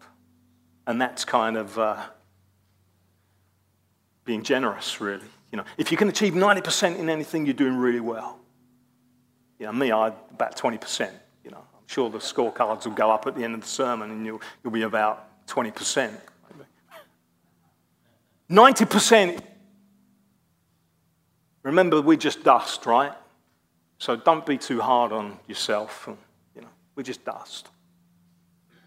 And 0.89 1.01
that's 1.01 1.25
kind 1.25 1.57
of 1.57 1.79
uh, 1.79 2.03
being 4.25 4.43
generous, 4.43 5.01
really. 5.01 5.29
You 5.53 5.59
know, 5.59 5.65
if 5.79 5.93
you 5.93 5.97
can 5.97 6.09
achieve 6.09 6.33
90% 6.33 6.99
in 6.99 7.09
anything, 7.09 7.47
you're 7.47 7.55
doing 7.55 7.77
really 7.77 8.01
well. 8.01 8.41
You 9.61 9.67
know, 9.67 9.73
me, 9.73 9.93
I 9.93 10.09
about 10.09 10.57
20%. 10.57 11.13
You 11.45 11.53
know, 11.53 11.59
I'm 11.59 11.87
sure 11.87 12.11
the 12.11 12.19
scorecards 12.19 12.87
will 12.87 12.95
go 12.95 13.13
up 13.13 13.29
at 13.29 13.37
the 13.37 13.45
end 13.45 13.55
of 13.55 13.61
the 13.61 13.69
sermon 13.69 14.11
and 14.11 14.27
you'll, 14.27 14.43
you'll 14.65 14.73
be 14.73 14.83
about 14.83 15.47
20%. 15.47 16.11
90%. 18.51 19.41
Remember, 21.63 22.03
we're 22.03 22.17
just 22.17 22.43
dust, 22.43 22.85
right? 22.85 23.13
So 24.01 24.17
don't 24.17 24.47
be 24.47 24.57
too 24.57 24.81
hard 24.81 25.13
on 25.13 25.39
yourself. 25.47 26.09
You 26.57 26.63
know, 26.63 26.69
we're 26.97 27.03
just 27.03 27.23
dust. 27.23 27.69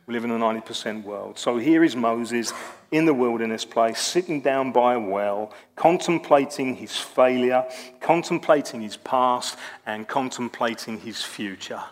We 0.07 0.13
live 0.15 0.23
in 0.25 0.31
a 0.31 0.39
90% 0.39 1.03
world. 1.03 1.37
So 1.37 1.57
here 1.57 1.83
is 1.83 1.95
Moses 1.95 2.51
in 2.91 3.05
the 3.05 3.13
wilderness 3.13 3.63
place, 3.63 4.01
sitting 4.01 4.41
down 4.41 4.71
by 4.71 4.95
a 4.95 4.99
well, 4.99 5.53
contemplating 5.75 6.75
his 6.75 6.97
failure, 6.97 7.63
contemplating 8.01 8.81
his 8.81 8.97
past, 8.97 9.55
and 9.85 10.07
contemplating 10.07 10.99
his 10.99 11.21
future. 11.21 11.83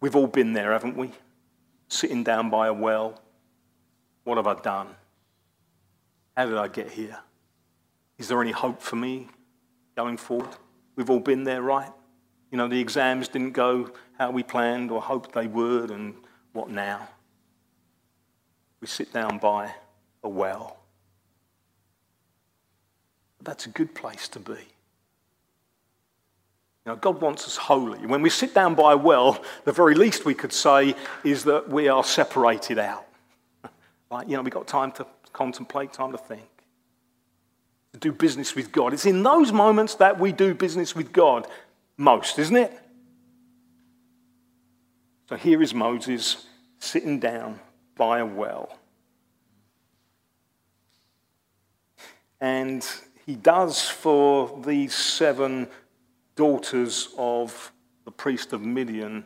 We've 0.00 0.16
all 0.16 0.26
been 0.26 0.52
there, 0.52 0.72
haven't 0.72 0.96
we? 0.96 1.12
Sitting 1.86 2.24
down 2.24 2.50
by 2.50 2.66
a 2.66 2.74
well. 2.74 3.22
What 4.24 4.38
have 4.38 4.48
I 4.48 4.60
done? 4.60 4.88
How 6.36 6.46
did 6.46 6.58
I 6.58 6.66
get 6.66 6.90
here? 6.90 7.20
Is 8.18 8.26
there 8.26 8.42
any 8.42 8.52
hope 8.52 8.82
for 8.82 8.96
me 8.96 9.28
going 9.96 10.16
forward? 10.16 10.50
We've 10.96 11.10
all 11.10 11.20
been 11.20 11.44
there, 11.44 11.62
right? 11.62 11.92
You 12.50 12.58
know, 12.58 12.68
the 12.68 12.80
exams 12.80 13.28
didn't 13.28 13.52
go 13.52 13.90
how 14.18 14.30
we 14.30 14.42
planned 14.42 14.90
or 14.90 15.00
hoped 15.00 15.32
they 15.32 15.46
would, 15.46 15.90
and 15.90 16.14
what 16.52 16.68
now? 16.68 17.08
we 18.80 18.86
sit 18.86 19.12
down 19.12 19.38
by 19.38 19.74
a 20.22 20.28
well. 20.28 20.78
That's 23.42 23.66
a 23.66 23.68
good 23.68 23.94
place 23.94 24.28
to 24.28 24.40
be. 24.40 24.52
You 24.52 26.92
know, 26.92 26.96
God 26.96 27.20
wants 27.20 27.46
us 27.46 27.56
holy. 27.56 28.06
When 28.06 28.22
we 28.22 28.30
sit 28.30 28.54
down 28.54 28.74
by 28.74 28.92
a 28.92 28.96
well, 28.96 29.42
the 29.64 29.72
very 29.72 29.94
least 29.94 30.24
we 30.24 30.34
could 30.34 30.52
say 30.52 30.94
is 31.24 31.44
that 31.44 31.68
we 31.68 31.88
are 31.88 32.02
separated 32.02 32.78
out. 32.78 33.06
like, 34.10 34.28
you 34.28 34.36
know, 34.36 34.42
we've 34.42 34.52
got 34.52 34.66
time 34.66 34.92
to 34.92 35.06
contemplate, 35.32 35.92
time 35.92 36.12
to 36.12 36.18
think, 36.18 36.48
to 37.92 37.98
do 37.98 38.12
business 38.12 38.54
with 38.54 38.72
God. 38.72 38.94
It's 38.94 39.06
in 39.06 39.22
those 39.22 39.52
moments 39.52 39.94
that 39.96 40.18
we 40.18 40.32
do 40.32 40.54
business 40.54 40.94
with 40.94 41.12
God 41.12 41.46
most, 42.00 42.38
isn't 42.38 42.56
it? 42.56 42.72
So 45.28 45.36
here 45.36 45.62
is 45.62 45.74
Moses 45.74 46.46
sitting 46.78 47.20
down 47.20 47.60
by 47.94 48.20
a 48.20 48.26
well. 48.26 48.78
And 52.40 52.84
he 53.26 53.36
does 53.36 53.86
for 53.88 54.60
these 54.64 54.94
seven 54.94 55.68
daughters 56.36 57.10
of 57.18 57.70
the 58.06 58.10
priest 58.10 58.54
of 58.54 58.62
Midian 58.62 59.24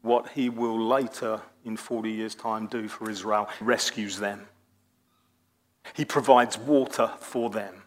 what 0.00 0.30
he 0.30 0.48
will 0.48 0.84
later, 0.84 1.40
in 1.64 1.76
40 1.76 2.10
years' 2.10 2.34
time, 2.34 2.66
do 2.66 2.88
for 2.88 3.08
Israel. 3.10 3.48
He 3.58 3.64
rescues 3.64 4.18
them, 4.18 4.48
he 5.92 6.06
provides 6.06 6.56
water 6.56 7.10
for 7.20 7.50
them. 7.50 7.82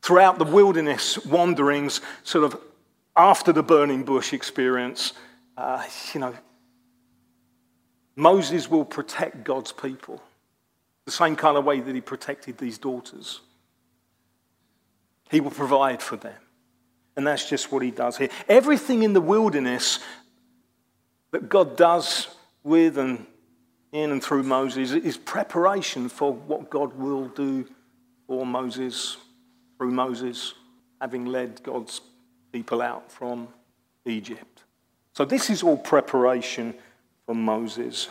Throughout 0.00 0.38
the 0.38 0.44
wilderness 0.44 1.22
wanderings, 1.26 2.00
sort 2.22 2.44
of 2.44 2.58
after 3.20 3.52
the 3.52 3.62
burning 3.62 4.02
bush 4.02 4.32
experience, 4.32 5.12
uh, 5.56 5.84
you 6.14 6.20
know, 6.20 6.34
Moses 8.16 8.70
will 8.70 8.84
protect 8.84 9.44
God's 9.44 9.72
people 9.72 10.22
the 11.04 11.12
same 11.12 11.36
kind 11.36 11.56
of 11.56 11.64
way 11.64 11.80
that 11.80 11.94
he 11.94 12.00
protected 12.00 12.56
these 12.56 12.78
daughters. 12.78 13.40
He 15.30 15.40
will 15.40 15.50
provide 15.50 16.02
for 16.02 16.16
them. 16.16 16.40
And 17.16 17.26
that's 17.26 17.48
just 17.48 17.70
what 17.70 17.82
he 17.82 17.90
does 17.90 18.16
here. 18.16 18.30
Everything 18.48 19.02
in 19.02 19.12
the 19.12 19.20
wilderness 19.20 19.98
that 21.32 21.48
God 21.48 21.76
does 21.76 22.28
with 22.62 22.96
and 22.96 23.26
in 23.92 24.12
and 24.12 24.22
through 24.22 24.44
Moses 24.44 24.92
is 24.92 25.18
preparation 25.18 26.08
for 26.08 26.32
what 26.32 26.70
God 26.70 26.94
will 26.94 27.28
do 27.28 27.66
for 28.26 28.46
Moses, 28.46 29.16
through 29.76 29.90
Moses, 29.90 30.54
having 31.00 31.26
led 31.26 31.62
God's 31.62 32.00
people 32.52 32.82
out 32.82 33.10
from 33.10 33.48
Egypt. 34.04 34.62
So, 35.12 35.24
this 35.24 35.50
is 35.50 35.62
all 35.62 35.76
preparation 35.76 36.74
for 37.26 37.34
Moses. 37.34 38.08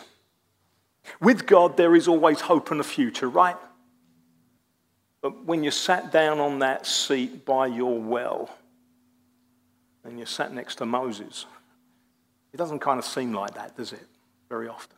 With 1.20 1.46
God, 1.46 1.76
there 1.76 1.96
is 1.96 2.08
always 2.08 2.40
hope 2.40 2.70
and 2.70 2.80
a 2.80 2.84
future, 2.84 3.28
right? 3.28 3.56
But 5.22 5.44
when 5.44 5.64
you 5.64 5.70
sat 5.70 6.12
down 6.12 6.40
on 6.40 6.60
that 6.60 6.86
seat 6.86 7.44
by 7.44 7.66
your 7.66 7.98
well, 7.98 8.50
and 10.04 10.18
you 10.18 10.26
sat 10.26 10.52
next 10.52 10.76
to 10.76 10.86
Moses, 10.86 11.46
It 12.52 12.56
doesn't 12.56 12.80
kind 12.80 12.98
of 12.98 13.04
seem 13.04 13.32
like 13.32 13.54
that, 13.54 13.76
does 13.76 13.92
it? 13.92 14.06
Very 14.48 14.66
often. 14.68 14.96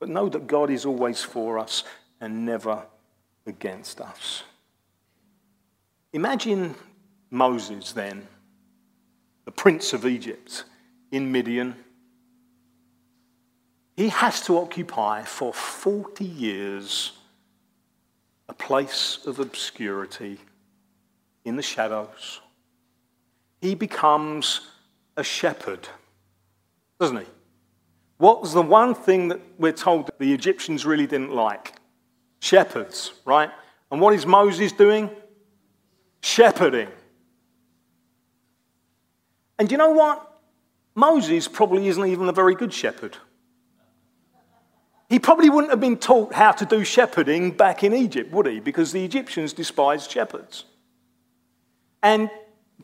But 0.00 0.08
know 0.08 0.28
that 0.28 0.46
God 0.46 0.70
is 0.70 0.84
always 0.84 1.22
for 1.22 1.58
us 1.58 1.84
and 2.20 2.44
never 2.44 2.84
against 3.46 4.00
us. 4.00 4.42
Imagine 6.12 6.74
Moses 7.30 7.92
then, 7.92 8.26
the 9.48 9.52
prince 9.52 9.94
of 9.94 10.04
Egypt 10.04 10.64
in 11.10 11.32
Midian. 11.32 11.74
He 13.96 14.10
has 14.10 14.42
to 14.42 14.58
occupy 14.58 15.22
for 15.22 15.54
40 15.54 16.22
years 16.22 17.12
a 18.50 18.52
place 18.52 19.20
of 19.24 19.38
obscurity 19.38 20.36
in 21.46 21.56
the 21.56 21.62
shadows. 21.62 22.42
He 23.62 23.74
becomes 23.74 24.68
a 25.16 25.24
shepherd, 25.24 25.88
doesn't 27.00 27.16
he? 27.16 27.26
What 28.18 28.42
was 28.42 28.52
the 28.52 28.60
one 28.60 28.94
thing 28.94 29.28
that 29.28 29.40
we're 29.58 29.72
told 29.72 30.08
that 30.08 30.18
the 30.18 30.34
Egyptians 30.34 30.84
really 30.84 31.06
didn't 31.06 31.32
like? 31.32 31.72
Shepherds, 32.40 33.12
right? 33.24 33.50
And 33.90 33.98
what 33.98 34.12
is 34.12 34.26
Moses 34.26 34.72
doing? 34.72 35.08
Shepherding. 36.20 36.88
And 39.58 39.70
you 39.70 39.78
know 39.78 39.90
what? 39.90 40.24
Moses 40.94 41.48
probably 41.48 41.88
isn't 41.88 42.06
even 42.06 42.28
a 42.28 42.32
very 42.32 42.54
good 42.54 42.72
shepherd. 42.72 43.16
He 45.08 45.18
probably 45.18 45.48
wouldn't 45.48 45.70
have 45.70 45.80
been 45.80 45.96
taught 45.96 46.34
how 46.34 46.52
to 46.52 46.66
do 46.66 46.84
shepherding 46.84 47.52
back 47.52 47.82
in 47.82 47.94
Egypt, 47.94 48.30
would 48.32 48.46
he? 48.46 48.60
Because 48.60 48.92
the 48.92 49.04
Egyptians 49.04 49.52
despised 49.52 50.10
shepherds. 50.10 50.64
And 52.02 52.30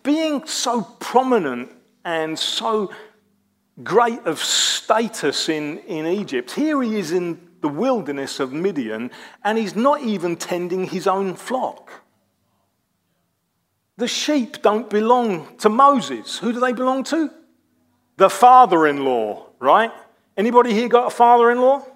being 0.03 0.47
so 0.47 0.83
prominent 1.01 1.71
and 2.05 2.39
so 2.39 2.93
great 3.83 4.21
of 4.21 4.39
status 4.39 5.49
in, 5.49 5.79
in 5.81 6.07
Egypt, 6.07 6.53
here 6.53 6.81
he 6.83 6.97
is 6.97 7.13
in 7.13 7.41
the 7.61 7.69
wilderness 7.69 8.41
of 8.41 8.53
Midian, 8.53 9.11
and 9.43 9.59
he's 9.59 9.75
not 9.75 10.03
even 10.03 10.37
tending 10.37 10.87
his 10.87 11.07
own 11.07 11.35
flock. 11.35 12.04
The 13.97 14.09
sheep 14.09 14.63
don't 14.63 14.91
belong 14.91 15.57
to 15.59 15.69
Moses. 15.69 16.39
Who 16.39 16.53
do 16.53 16.61
they 16.61 16.73
belong 16.73 17.05
to? 17.05 17.31
The 18.17 18.31
father 18.31 18.87
in 18.87 19.05
law, 19.05 19.47
right? 19.61 19.93
Anybody 20.37 20.75
here 20.75 20.89
got 20.89 21.07
a 21.07 21.11
father 21.11 21.51
in 21.51 21.61
law? 21.61 21.87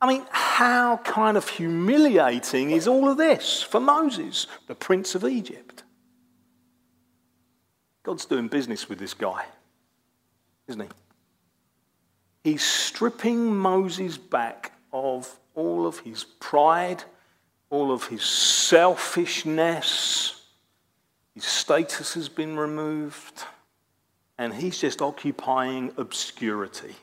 I 0.00 0.06
mean, 0.06 0.24
how 0.30 0.98
kind 0.98 1.36
of 1.36 1.48
humiliating 1.48 2.70
is 2.70 2.86
all 2.86 3.08
of 3.08 3.16
this 3.16 3.62
for 3.62 3.80
Moses, 3.80 4.46
the 4.66 4.74
prince 4.74 5.14
of 5.14 5.24
Egypt? 5.24 5.82
God's 8.04 8.26
doing 8.26 8.48
business 8.48 8.88
with 8.88 8.98
this 8.98 9.14
guy, 9.14 9.44
isn't 10.68 10.82
he? 10.82 10.88
He's 12.44 12.64
stripping 12.64 13.56
Moses 13.56 14.16
back 14.16 14.72
of 14.92 15.38
all 15.54 15.86
of 15.86 15.98
his 15.98 16.24
pride, 16.24 17.04
all 17.68 17.92
of 17.92 18.06
his 18.06 18.22
selfishness. 18.22 20.37
His 21.38 21.44
status 21.44 22.14
has 22.14 22.28
been 22.28 22.56
removed, 22.56 23.44
and 24.38 24.52
he's 24.52 24.76
just 24.76 25.00
occupying 25.00 25.92
obscurity. 25.96 26.96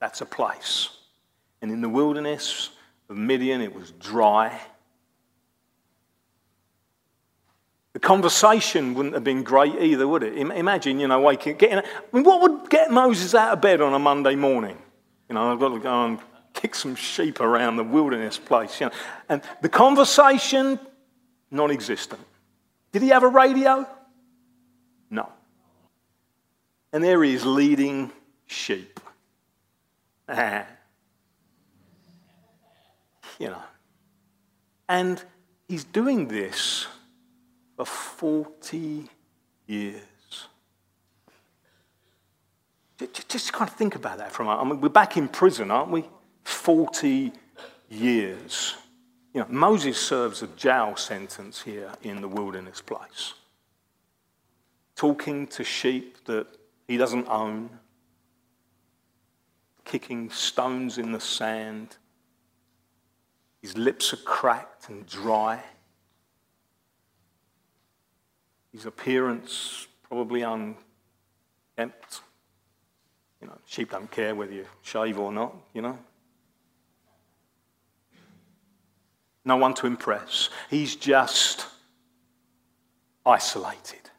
That's 0.00 0.22
a 0.22 0.24
place. 0.24 0.88
And 1.60 1.70
in 1.70 1.82
the 1.82 1.90
wilderness 1.90 2.70
of 3.10 3.18
Midian, 3.18 3.60
it 3.60 3.74
was 3.74 3.90
dry. 3.90 4.58
The 7.92 7.98
conversation 7.98 8.94
wouldn't 8.94 9.14
have 9.14 9.24
been 9.24 9.42
great 9.42 9.74
either, 9.74 10.08
would 10.08 10.22
it? 10.22 10.38
Imagine, 10.38 10.98
you 10.98 11.08
know, 11.08 11.20
waking, 11.20 11.58
getting. 11.58 11.80
I 11.80 11.84
mean, 12.14 12.24
what 12.24 12.40
would 12.40 12.70
get 12.70 12.90
Moses 12.90 13.34
out 13.34 13.52
of 13.52 13.60
bed 13.60 13.82
on 13.82 13.92
a 13.92 13.98
Monday 13.98 14.36
morning? 14.36 14.78
You 15.28 15.34
know, 15.34 15.52
I've 15.52 15.60
got 15.60 15.68
to 15.68 15.80
go 15.80 16.06
and 16.06 16.18
kick 16.54 16.74
some 16.76 16.94
sheep 16.94 17.40
around 17.40 17.76
the 17.76 17.84
wilderness 17.84 18.38
place. 18.38 18.80
You 18.80 18.86
know, 18.86 18.92
and 19.28 19.42
the 19.60 19.68
conversation, 19.68 20.80
non-existent. 21.56 22.20
Did 22.92 23.02
he 23.02 23.08
have 23.08 23.22
a 23.22 23.28
radio? 23.28 23.86
No. 25.10 25.28
And 26.92 27.02
there 27.02 27.22
he 27.22 27.34
is 27.34 27.44
leading 27.44 28.12
sheep. 28.46 29.00
you 30.28 30.36
know. 33.40 33.62
And 34.88 35.22
he's 35.68 35.84
doing 35.84 36.28
this 36.28 36.86
for 37.76 37.86
40 37.86 39.08
years. 39.66 40.02
Just 43.28 43.52
kind 43.52 43.68
of 43.68 43.76
think 43.76 43.94
about 43.94 44.18
that 44.18 44.32
for 44.32 44.42
a 44.42 44.46
moment. 44.46 44.66
I 44.66 44.70
mean, 44.70 44.80
we're 44.80 44.88
back 44.88 45.16
in 45.16 45.28
prison, 45.28 45.70
aren't 45.70 45.90
we? 45.90 46.04
40 46.44 47.32
years. 47.90 48.74
You 49.36 49.42
know, 49.42 49.48
Moses 49.50 49.98
serves 49.98 50.42
a 50.42 50.46
jail 50.46 50.96
sentence 50.96 51.60
here 51.60 51.92
in 52.02 52.22
the 52.22 52.26
wilderness 52.26 52.80
place. 52.80 53.34
Talking 54.94 55.46
to 55.48 55.62
sheep 55.62 56.24
that 56.24 56.46
he 56.88 56.96
doesn't 56.96 57.28
own, 57.28 57.68
kicking 59.84 60.30
stones 60.30 60.96
in 60.96 61.12
the 61.12 61.20
sand. 61.20 61.98
His 63.60 63.76
lips 63.76 64.14
are 64.14 64.24
cracked 64.24 64.88
and 64.88 65.06
dry. 65.06 65.62
His 68.72 68.86
appearance 68.86 69.86
probably 70.08 70.40
unkempt. 70.40 72.22
You 73.42 73.48
know, 73.48 73.58
sheep 73.66 73.90
don't 73.90 74.10
care 74.10 74.34
whether 74.34 74.54
you 74.54 74.64
shave 74.80 75.18
or 75.18 75.30
not, 75.30 75.54
you 75.74 75.82
know. 75.82 75.98
No 79.46 79.56
one 79.56 79.74
to 79.74 79.86
impress. 79.86 80.50
He's 80.68 80.96
just 80.96 81.66
isolated. 83.24 84.10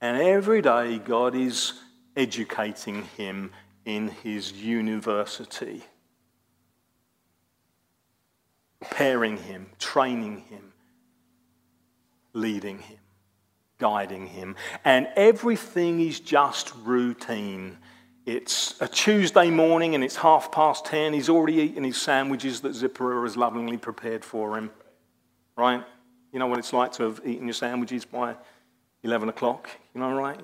And 0.00 0.22
every 0.22 0.62
day, 0.62 0.98
God 0.98 1.34
is 1.34 1.72
educating 2.16 3.02
him 3.16 3.50
in 3.84 4.08
his 4.08 4.52
university, 4.52 5.82
preparing 8.80 9.36
him, 9.36 9.66
training 9.80 10.42
him, 10.42 10.72
leading 12.34 12.78
him, 12.78 12.98
guiding 13.78 14.28
him. 14.28 14.54
And 14.84 15.08
everything 15.16 16.00
is 16.00 16.20
just 16.20 16.72
routine. 16.84 17.78
It's 18.26 18.74
a 18.80 18.88
Tuesday 18.88 19.50
morning 19.50 19.94
and 19.94 20.02
it's 20.02 20.16
half 20.16 20.50
past 20.50 20.86
ten. 20.86 21.12
He's 21.12 21.28
already 21.28 21.54
eaten 21.54 21.84
his 21.84 22.00
sandwiches 22.00 22.62
that 22.62 22.74
Zipporah 22.74 23.22
has 23.22 23.36
lovingly 23.36 23.76
prepared 23.76 24.24
for 24.24 24.56
him. 24.56 24.70
Right? 25.56 25.84
You 26.32 26.38
know 26.38 26.46
what 26.46 26.58
it's 26.58 26.72
like 26.72 26.92
to 26.92 27.04
have 27.04 27.20
eaten 27.24 27.46
your 27.46 27.54
sandwiches 27.54 28.04
by 28.04 28.34
11 29.02 29.28
o'clock? 29.28 29.68
You 29.94 30.00
know, 30.00 30.14
right? 30.14 30.40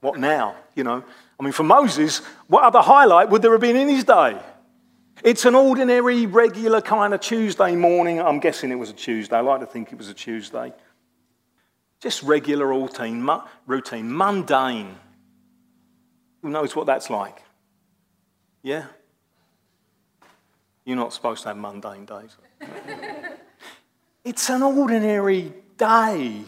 What 0.00 0.18
now? 0.18 0.56
You 0.74 0.84
know, 0.84 1.04
I 1.38 1.42
mean, 1.42 1.52
for 1.52 1.62
Moses, 1.62 2.22
what 2.48 2.64
other 2.64 2.80
highlight 2.80 3.28
would 3.28 3.42
there 3.42 3.52
have 3.52 3.60
been 3.60 3.76
in 3.76 3.88
his 3.88 4.04
day? 4.04 4.40
It's 5.22 5.44
an 5.44 5.54
ordinary, 5.54 6.26
regular 6.26 6.80
kind 6.80 7.14
of 7.14 7.20
Tuesday 7.20 7.76
morning. 7.76 8.20
I'm 8.20 8.40
guessing 8.40 8.70
it 8.70 8.76
was 8.76 8.90
a 8.90 8.94
Tuesday. 8.94 9.36
I 9.36 9.40
like 9.40 9.60
to 9.60 9.66
think 9.66 9.92
it 9.92 9.98
was 9.98 10.08
a 10.08 10.14
Tuesday. 10.14 10.72
Just 12.00 12.22
regular 12.22 12.66
routine, 12.66 13.28
routine, 13.66 14.14
mundane. 14.14 14.96
Knows 16.46 16.76
what 16.76 16.86
that's 16.86 17.10
like? 17.10 17.42
Yeah? 18.62 18.86
You're 20.84 20.96
not 20.96 21.12
supposed 21.12 21.42
to 21.42 21.48
have 21.48 21.56
mundane 21.56 22.04
days. 22.04 22.36
it's 24.24 24.48
an 24.48 24.62
ordinary 24.62 25.52
day. 25.76 26.42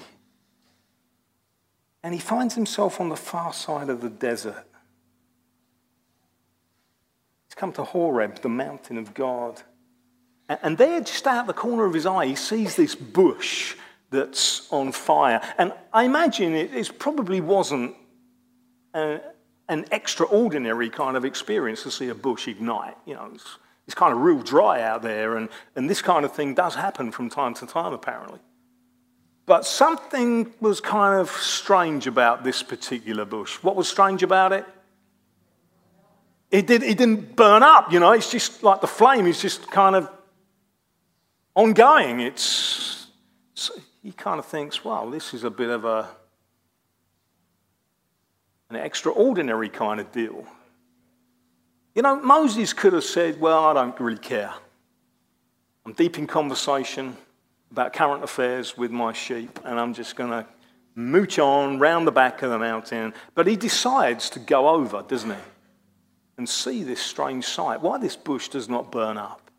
And 2.05 2.15
he 2.15 2.21
finds 2.21 2.55
himself 2.55 3.01
on 3.01 3.09
the 3.09 3.17
far 3.17 3.53
side 3.53 3.89
of 3.89 4.01
the 4.01 4.09
desert. 4.09 4.65
He's 7.49 7.57
come 7.57 7.73
to 7.73 7.83
Horeb, 7.83 8.41
the 8.41 8.49
mountain 8.49 8.99
of 8.99 9.15
God. 9.15 9.63
And 10.49 10.79
there, 10.79 11.01
just 11.01 11.27
out 11.27 11.49
the 11.49 11.53
corner 11.53 11.85
of 11.85 11.93
his 11.93 12.07
eye, 12.07 12.27
he 12.27 12.37
sees 12.37 12.77
this 12.77 12.95
bush 12.95 13.75
that's 14.11 14.69
on 14.73 14.93
fire. 14.93 15.43
And 15.59 15.73
I 15.93 16.05
imagine 16.05 16.55
it, 16.55 16.73
it 16.73 16.99
probably 17.01 17.41
wasn't 17.41 17.97
an 19.69 19.85
extraordinary 19.91 20.91
kind 20.91 21.17
of 21.17 21.25
experience 21.25 21.83
to 21.83 21.91
see 21.91 22.09
a 22.09 22.15
bush 22.15 22.49
ignite. 22.49 22.97
You 23.07 23.15
know, 23.15 23.31
it's, 23.35 23.59
it's 23.87 23.95
kind 23.95 24.13
of 24.13 24.21
real 24.21 24.43
dry 24.43 24.83
out 24.83 25.03
there, 25.03 25.37
and, 25.37 25.49
and 25.77 25.89
this 25.89 26.03
kind 26.03 26.25
of 26.25 26.33
thing 26.33 26.55
does 26.55 26.75
happen 26.75 27.13
from 27.13 27.31
time 27.31 27.55
to 27.55 27.67
time, 27.67 27.93
apparently. 27.93 28.41
But 29.47 29.65
something 29.65 30.53
was 30.61 30.81
kind 30.81 31.19
of 31.19 31.31
strange 31.31 32.07
about 32.07 32.45
this 32.45 32.63
particular 32.63 33.25
bush. 33.25 33.57
What 33.63 33.77
was 33.77 33.89
strange 33.89 34.23
about 34.23 34.53
it? 34.53 34.67
It, 36.51 36.67
did, 36.67 36.83
it 36.83 36.99
didn't 36.99 37.37
burn 37.37 37.63
up, 37.63 37.93
you 37.93 38.01
know, 38.01 38.13
it's 38.13 38.31
just 38.31 38.63
like 38.63 38.81
the 38.81 38.87
flame 38.87 39.27
is 39.27 39.41
just 39.41 39.71
kind 39.71 39.95
of 39.95 40.11
ongoing. 41.55 42.21
It's, 42.21 43.07
he 44.03 44.13
kind 44.13 44.39
of 44.39 44.47
thinks, 44.47 44.83
well, 44.85 45.11
this 45.11 45.35
is 45.35 45.45
a 45.45 45.51
bit 45.51 45.69
of 45.69 45.85
a 45.85 46.09
an 48.71 48.77
extraordinary 48.77 49.69
kind 49.69 50.01
of 50.01 50.13
deal. 50.13 50.47
You 51.95 52.03
know, 52.03 52.21
Moses 52.21 52.73
could 52.73 52.93
have 52.93 53.05
said, 53.05 53.41
Well, 53.41 53.65
I 53.65 53.73
don't 53.73 53.99
really 53.99 54.19
care. 54.19 54.53
I'm 55.85 55.93
deep 55.95 56.19
in 56.19 56.27
conversation 56.27 57.17
about 57.71 57.93
current 57.93 58.23
affairs 58.23 58.77
with 58.77 58.91
my 58.91 59.13
sheep, 59.13 59.59
and 59.65 59.81
I'm 59.81 59.95
just 59.95 60.17
going 60.17 60.31
to 60.31 60.47
mooch 60.95 61.39
on 61.39 61.79
round 61.79 62.07
the 62.07 62.13
back 62.13 62.43
of 62.43 62.51
the 62.51 62.59
mountain. 62.59 63.15
But 63.35 63.47
he 63.47 63.57
decides 63.57 64.31
to 64.31 64.39
go 64.39 64.69
over, 64.69 65.03
doesn't 65.03 65.31
he? 65.31 65.37
And 66.37 66.49
see 66.49 66.85
this 66.85 67.01
strange 67.01 67.47
sight. 67.47 67.81
Why 67.81 67.99
this 67.99 68.17
bush 68.17 68.49
does 68.49 68.69
not 68.69 68.93
burn 68.93 69.17
up. 69.17 69.51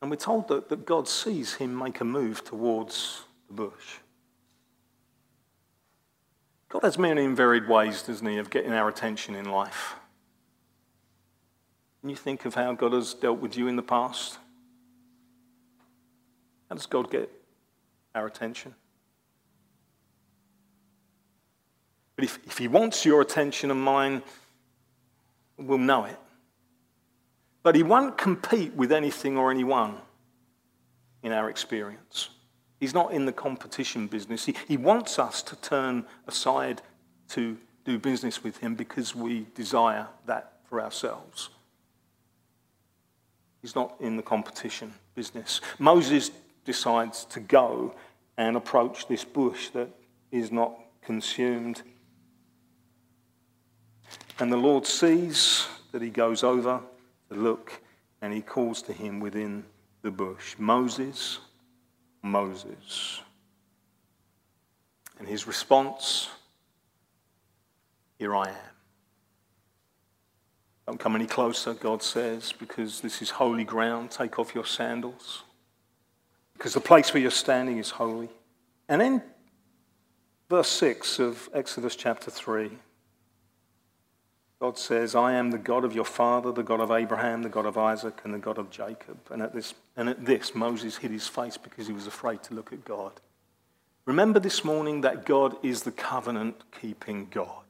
And 0.00 0.10
we're 0.10 0.16
told 0.16 0.48
that, 0.48 0.68
that 0.68 0.84
God 0.84 1.08
sees 1.08 1.54
him 1.54 1.76
make 1.78 2.00
a 2.00 2.04
move 2.04 2.44
towards 2.44 3.22
the 3.48 3.54
bush. 3.54 3.98
God 6.74 6.82
has 6.82 6.98
many 6.98 7.24
and 7.24 7.36
varied 7.36 7.68
ways, 7.68 8.02
doesn't 8.02 8.26
he, 8.26 8.36
of 8.38 8.50
getting 8.50 8.72
our 8.72 8.88
attention 8.88 9.36
in 9.36 9.48
life. 9.48 9.94
Can 12.00 12.10
you 12.10 12.16
think 12.16 12.44
of 12.46 12.56
how 12.56 12.72
God 12.72 12.92
has 12.92 13.14
dealt 13.14 13.38
with 13.38 13.56
you 13.56 13.68
in 13.68 13.76
the 13.76 13.82
past? 13.82 14.38
How 16.68 16.74
does 16.74 16.86
God 16.86 17.12
get 17.12 17.30
our 18.12 18.26
attention? 18.26 18.74
But 22.16 22.24
if, 22.24 22.40
if 22.44 22.58
He 22.58 22.66
wants 22.66 23.04
your 23.04 23.20
attention 23.20 23.70
and 23.70 23.80
mine, 23.80 24.24
we'll 25.56 25.78
know 25.78 26.06
it. 26.06 26.18
But 27.62 27.76
He 27.76 27.84
won't 27.84 28.18
compete 28.18 28.74
with 28.74 28.90
anything 28.90 29.38
or 29.38 29.52
anyone 29.52 29.94
in 31.22 31.30
our 31.30 31.48
experience. 31.48 32.30
He's 32.84 32.92
not 32.92 33.14
in 33.14 33.24
the 33.24 33.32
competition 33.32 34.08
business. 34.08 34.44
He, 34.44 34.54
he 34.68 34.76
wants 34.76 35.18
us 35.18 35.42
to 35.44 35.56
turn 35.56 36.04
aside 36.26 36.82
to 37.30 37.56
do 37.86 37.98
business 37.98 38.44
with 38.44 38.58
Him 38.58 38.74
because 38.74 39.14
we 39.14 39.46
desire 39.54 40.06
that 40.26 40.58
for 40.68 40.82
ourselves. 40.82 41.48
He's 43.62 43.74
not 43.74 43.94
in 44.00 44.18
the 44.18 44.22
competition 44.22 44.92
business. 45.14 45.62
Moses 45.78 46.30
decides 46.66 47.24
to 47.24 47.40
go 47.40 47.94
and 48.36 48.54
approach 48.54 49.08
this 49.08 49.24
bush 49.24 49.70
that 49.70 49.88
is 50.30 50.52
not 50.52 50.78
consumed. 51.00 51.80
And 54.38 54.52
the 54.52 54.58
Lord 54.58 54.86
sees 54.86 55.66
that 55.92 56.02
he 56.02 56.10
goes 56.10 56.44
over 56.44 56.82
to 57.30 57.34
look 57.34 57.80
and 58.20 58.34
he 58.34 58.42
calls 58.42 58.82
to 58.82 58.92
him 58.92 59.20
within 59.20 59.64
the 60.02 60.10
bush 60.10 60.56
Moses, 60.58 61.38
Moses. 62.24 63.20
And 65.18 65.28
his 65.28 65.46
response, 65.46 66.28
Here 68.18 68.34
I 68.34 68.48
am. 68.48 68.74
Don't 70.86 70.98
come 70.98 71.14
any 71.14 71.26
closer, 71.26 71.74
God 71.74 72.02
says, 72.02 72.52
because 72.52 73.00
this 73.00 73.22
is 73.22 73.30
holy 73.30 73.64
ground. 73.64 74.10
Take 74.10 74.38
off 74.38 74.54
your 74.54 74.66
sandals 74.66 75.44
because 76.54 76.72
the 76.74 76.80
place 76.80 77.12
where 77.12 77.20
you're 77.20 77.30
standing 77.30 77.78
is 77.78 77.90
holy. 77.90 78.30
And 78.88 79.02
in 79.02 79.22
verse 80.48 80.68
6 80.68 81.18
of 81.18 81.48
Exodus 81.52 81.96
chapter 81.96 82.30
3, 82.30 82.70
God 84.64 84.78
says, 84.78 85.14
I 85.14 85.34
am 85.34 85.50
the 85.50 85.58
God 85.58 85.84
of 85.84 85.94
your 85.94 86.06
father, 86.06 86.50
the 86.50 86.62
God 86.62 86.80
of 86.80 86.90
Abraham, 86.90 87.42
the 87.42 87.50
God 87.50 87.66
of 87.66 87.76
Isaac, 87.76 88.22
and 88.24 88.32
the 88.32 88.38
God 88.38 88.56
of 88.56 88.70
Jacob. 88.70 89.18
And 89.30 89.42
at 89.42 89.52
this, 89.52 89.74
and 89.94 90.08
at 90.08 90.24
this 90.24 90.54
Moses 90.54 90.96
hid 90.96 91.10
his 91.10 91.28
face 91.28 91.58
because 91.58 91.86
he 91.86 91.92
was 91.92 92.06
afraid 92.06 92.42
to 92.44 92.54
look 92.54 92.72
at 92.72 92.82
God. 92.82 93.12
Remember 94.06 94.40
this 94.40 94.64
morning 94.64 95.02
that 95.02 95.26
God 95.26 95.54
is 95.62 95.82
the 95.82 95.92
covenant 95.92 96.56
keeping 96.80 97.28
God. 97.30 97.66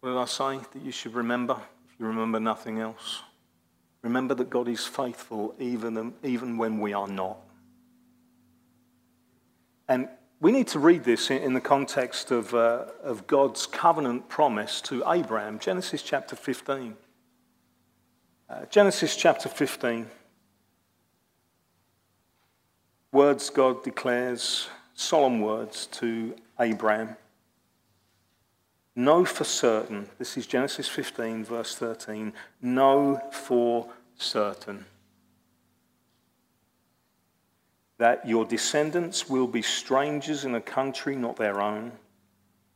What 0.00 0.10
did 0.10 0.18
I 0.18 0.24
say 0.24 0.58
that 0.72 0.82
you 0.82 0.90
should 0.90 1.14
remember 1.14 1.56
if 1.86 2.00
you 2.00 2.06
remember 2.06 2.40
nothing 2.40 2.80
else? 2.80 3.22
Remember 4.02 4.34
that 4.34 4.50
God 4.50 4.66
is 4.66 4.84
faithful 4.84 5.54
even, 5.60 6.14
even 6.24 6.58
when 6.58 6.80
we 6.80 6.94
are 6.94 7.06
not. 7.06 7.38
And 9.86 10.08
we 10.42 10.50
need 10.50 10.66
to 10.66 10.80
read 10.80 11.04
this 11.04 11.30
in, 11.30 11.54
the 11.54 11.60
context 11.60 12.32
of, 12.32 12.52
uh, 12.52 12.86
of 13.04 13.28
God's 13.28 13.64
covenant 13.64 14.28
promise 14.28 14.80
to 14.82 15.04
Abraham, 15.06 15.60
Genesis 15.60 16.02
chapter 16.02 16.34
15. 16.34 16.96
Uh, 18.50 18.64
Genesis 18.68 19.14
chapter 19.14 19.48
15. 19.48 20.08
Words 23.12 23.50
God 23.50 23.84
declares, 23.84 24.68
solemn 24.94 25.40
words 25.40 25.86
to 25.92 26.34
Abraham. 26.58 27.16
Know 28.96 29.24
for 29.24 29.44
certain, 29.44 30.08
this 30.18 30.36
is 30.36 30.48
Genesis 30.48 30.88
15, 30.88 31.44
verse 31.44 31.76
13, 31.76 32.32
know 32.60 33.20
for 33.30 33.88
certain 34.16 34.86
that 38.02 38.26
your 38.26 38.44
descendants 38.44 39.28
will 39.28 39.46
be 39.46 39.62
strangers 39.62 40.44
in 40.44 40.56
a 40.56 40.60
country 40.60 41.14
not 41.14 41.36
their 41.36 41.60
own, 41.60 41.92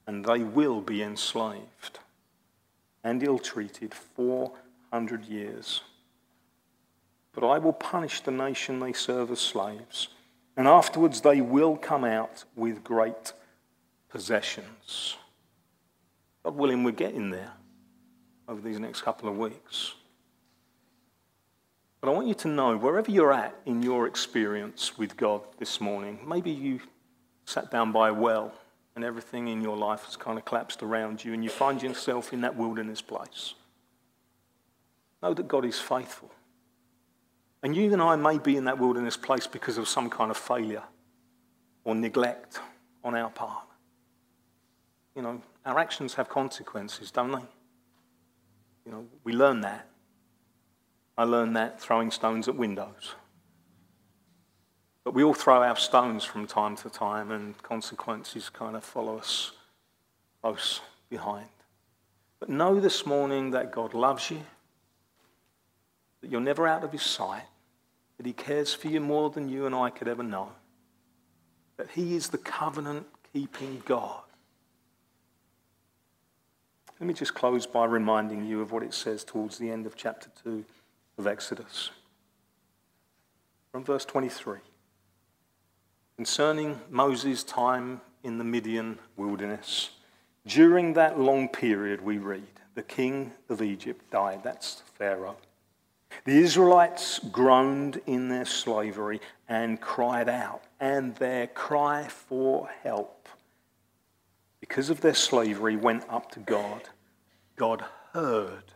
and 0.07 0.25
they 0.25 0.39
will 0.39 0.81
be 0.81 1.03
enslaved 1.03 1.99
and 3.03 3.21
ill 3.25 3.41
treated 3.41 3.93
400 3.93 5.25
years. 5.25 5.83
But 7.33 7.45
I 7.45 7.59
will 7.59 7.73
punish 7.73 8.21
the 8.21 8.31
nation 8.31 8.79
they 8.79 8.93
serve 8.93 9.33
as 9.33 9.41
slaves, 9.41 10.07
and 10.57 10.69
afterwards 10.69 11.21
they 11.23 11.41
will 11.41 11.77
come 11.77 12.05
out 12.05 12.45
with 12.55 12.85
great 12.85 13.33
possessions. 14.09 15.17
God 16.45 16.55
willing, 16.55 16.85
we're 16.85 16.93
getting 16.93 17.31
there 17.31 17.51
over 18.47 18.61
these 18.61 18.79
next 18.79 19.03
couple 19.03 19.29
of 19.29 19.37
weeks. 19.37 19.95
But 22.01 22.11
I 22.11 22.13
want 22.13 22.29
you 22.29 22.35
to 22.35 22.49
know, 22.49 22.77
wherever 22.77 23.11
you're 23.11 23.33
at 23.33 23.55
in 23.65 23.83
your 23.83 24.07
experience 24.07 24.99
with 24.99 25.17
God 25.17 25.43
this 25.59 25.81
morning, 25.81 26.21
maybe 26.27 26.51
you 26.51 26.81
sat 27.45 27.71
down 27.71 27.93
by 27.93 28.11
a 28.11 28.15
well 28.15 28.53
and 28.95 29.05
everything 29.05 29.49
in 29.49 29.61
your 29.61 29.77
life 29.77 30.05
has 30.05 30.17
kind 30.17 30.39
of 30.39 30.45
collapsed 30.45 30.83
around 30.83 31.25
you 31.25 31.33
and 31.33 31.45
you 31.45 31.51
find 31.51 31.83
yourself 31.83 32.33
in 32.33 32.41
that 32.43 32.57
wilderness 32.57 33.03
place. 33.03 33.55
Know 35.23 35.35
that 35.35 35.49
God 35.49 35.65
is 35.65 35.79
faithful. 35.79 36.31
And 37.63 37.75
you 37.75 37.93
and 37.93 38.03
I 38.03 38.17
may 38.17 38.39
be 38.39 38.57
in 38.57 38.65
that 38.65 38.79
wilderness 38.79 39.17
place 39.17 39.47
because 39.47 39.79
of 39.79 39.89
some 39.89 40.09
kind 40.11 40.31
of 40.31 40.37
failure 40.37 40.83
or 41.85 41.95
neglect 41.95 42.61
on 43.03 43.15
our 43.15 43.31
part. 43.31 43.65
You 45.15 45.23
know, 45.23 45.43
our 45.65 45.79
actions 45.79 46.15
have 46.15 46.29
consequences, 46.29 47.11
don't 47.11 47.33
they? 47.33 47.45
You 48.85 48.93
know, 48.93 49.07
we 49.25 49.33
learn 49.33 49.63
that. 49.63 49.89
I 51.19 51.25
learned 51.25 51.57
that 51.57 51.81
throwing 51.81 52.11
stones 52.11 52.49
at 52.49 52.57
windows. 52.57 53.15
But 55.05 55.15
we 55.15 55.23
all 55.23 55.35
throw 55.35 55.63
our 55.63 55.77
stones 55.77 56.25
from 56.25 56.47
time 56.47 56.77
to 56.77 56.91
time, 56.91 57.31
and 57.31 57.61
consequences 57.63 58.51
kind 58.51 58.77
of 58.77 58.85
follow 58.85 59.19
us 59.19 59.53
close 60.43 60.81
behind. 61.09 61.49
But 62.41 62.49
know 62.49 62.81
this 62.81 63.07
morning 63.07 63.53
that 63.53 63.73
God 63.73 63.95
loves 63.95 64.31
you, 64.31 64.43
that 66.21 66.31
you're 66.31 66.41
never 66.41 66.67
out 66.67 66.85
of 66.85 66.93
his 66.93 67.03
sight, 67.03 67.45
that 68.17 68.27
he 68.27 68.33
cares 68.33 68.75
for 68.75 68.89
you 68.89 69.01
more 69.01 69.31
than 69.31 69.49
you 69.49 69.65
and 69.67 69.75
I 69.75 69.91
could 69.91 70.09
ever 70.09 70.23
know, 70.23 70.51
that 71.77 71.91
he 71.91 72.15
is 72.15 72.29
the 72.29 72.39
covenant 72.39 73.07
keeping 73.33 73.83
God 73.87 74.23
let 76.99 77.07
me 77.07 77.15
just 77.15 77.35
close 77.35 77.67
by 77.67 77.85
reminding 77.85 78.45
you 78.45 78.63
of 78.63 78.73
what 78.73 78.83
it 78.83 78.95
says 78.95 79.23
towards 79.23 79.59
the 79.59 79.71
end 79.71 79.87
of 79.87 79.97
chapter 79.97 80.31
2 80.45 80.65
of 81.19 81.27
Exodus. 81.27 81.91
From 83.73 83.85
verse 83.85 84.05
23. 84.05 84.59
Concerning 86.17 86.81
Moses' 86.91 87.45
time 87.45 88.01
in 88.23 88.39
the 88.39 88.45
Midian 88.45 88.99
wilderness, 89.17 89.91
during 90.47 90.95
that 90.95 91.19
long 91.19 91.49
period, 91.49 92.01
we 92.01 92.19
read, 92.19 92.43
the 92.75 92.83
king 92.83 93.33
of 93.49 93.61
Egypt 93.61 94.11
died. 94.11 94.43
That's 94.43 94.83
Pharaoh. 94.95 95.37
The 96.25 96.39
Israelites 96.39 97.19
groaned 97.19 98.01
in 98.07 98.29
their 98.29 98.45
slavery 98.45 99.21
and 99.49 99.81
cried 99.81 100.29
out, 100.29 100.62
and 100.81 101.14
their 101.17 101.47
cry 101.47 102.09
for 102.09 102.69
help 102.83 103.17
because 104.69 104.91
of 104.91 105.01
their 105.01 105.14
slavery, 105.14 105.77
went 105.77 106.05
up 106.09 106.31
to 106.33 106.41
God. 106.41 106.89
God 107.57 107.85
heard. 108.12 108.73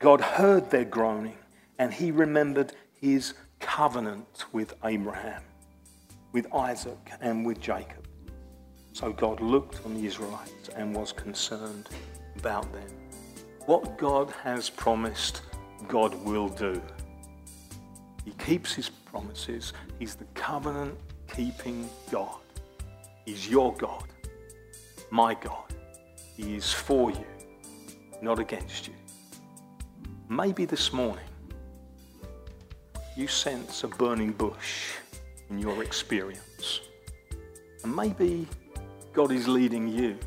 God 0.00 0.20
heard 0.20 0.70
their 0.70 0.84
groaning, 0.84 1.36
and 1.80 1.92
he 1.92 2.12
remembered 2.12 2.72
his 3.00 3.34
covenant 3.58 4.44
with 4.52 4.74
Abraham, 4.84 5.42
with 6.30 6.46
Isaac, 6.54 7.10
and 7.20 7.44
with 7.44 7.60
Jacob. 7.60 8.06
So 8.92 9.12
God 9.12 9.40
looked 9.40 9.84
on 9.84 9.94
the 9.94 10.06
Israelites 10.06 10.68
and 10.76 10.94
was 10.94 11.10
concerned 11.10 11.88
about 12.36 12.72
them. 12.72 12.88
What 13.66 13.98
God 13.98 14.30
has 14.44 14.70
promised, 14.70 15.42
God 15.88 16.14
will 16.24 16.48
do. 16.48 16.80
He 18.24 18.30
keeps 18.32 18.72
his 18.72 18.88
promises. 18.88 19.72
He's 19.98 20.14
the 20.14 20.26
covenant 20.34 20.96
keeping 21.34 21.90
God. 22.10 22.38
He's 23.24 23.48
your 23.50 23.74
God, 23.74 24.04
my 25.10 25.34
God. 25.34 25.74
He 26.36 26.54
is 26.54 26.72
for 26.72 27.10
you, 27.10 27.26
not 28.22 28.38
against 28.38 28.86
you. 28.86 28.94
Maybe 30.30 30.66
this 30.66 30.92
morning 30.92 31.24
you 33.16 33.26
sense 33.26 33.82
a 33.82 33.88
burning 33.88 34.32
bush 34.32 34.90
in 35.48 35.58
your 35.58 35.82
experience. 35.82 36.82
And 37.82 37.96
maybe 37.96 38.46
God 39.14 39.32
is 39.32 39.48
leading 39.48 39.88
you 39.88 40.18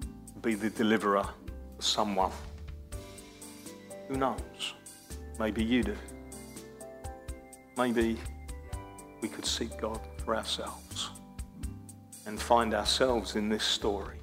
to 0.00 0.40
be 0.40 0.54
the 0.54 0.70
deliverer 0.70 1.26
for 1.76 1.82
someone. 1.82 2.32
Who 4.08 4.16
knows? 4.16 4.72
Maybe 5.38 5.62
you 5.62 5.82
do. 5.82 5.96
Maybe 7.76 8.18
we 9.20 9.28
could 9.28 9.44
seek 9.44 9.78
God 9.78 10.00
for 10.24 10.34
ourselves 10.34 11.10
and 12.24 12.40
find 12.40 12.72
ourselves 12.72 13.36
in 13.36 13.50
this 13.50 13.64
story 13.64 14.16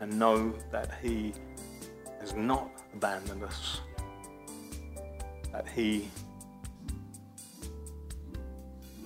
and 0.00 0.18
know 0.18 0.52
that 0.70 0.90
He 1.02 1.32
has 2.20 2.34
not 2.34 2.70
abandoned 2.94 3.42
us, 3.42 3.80
that 5.52 5.66
He 5.68 6.08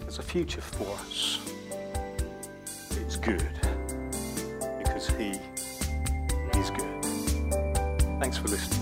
has 0.05 0.19
a 0.19 0.23
future 0.23 0.61
for 0.61 0.93
us. 1.07 1.41
It's 2.91 3.17
good 3.17 3.53
because 4.79 5.09
He 5.09 5.31
is 6.59 6.71
good. 6.71 7.03
Thanks 8.21 8.39
for 8.39 8.49
listening. 8.49 8.82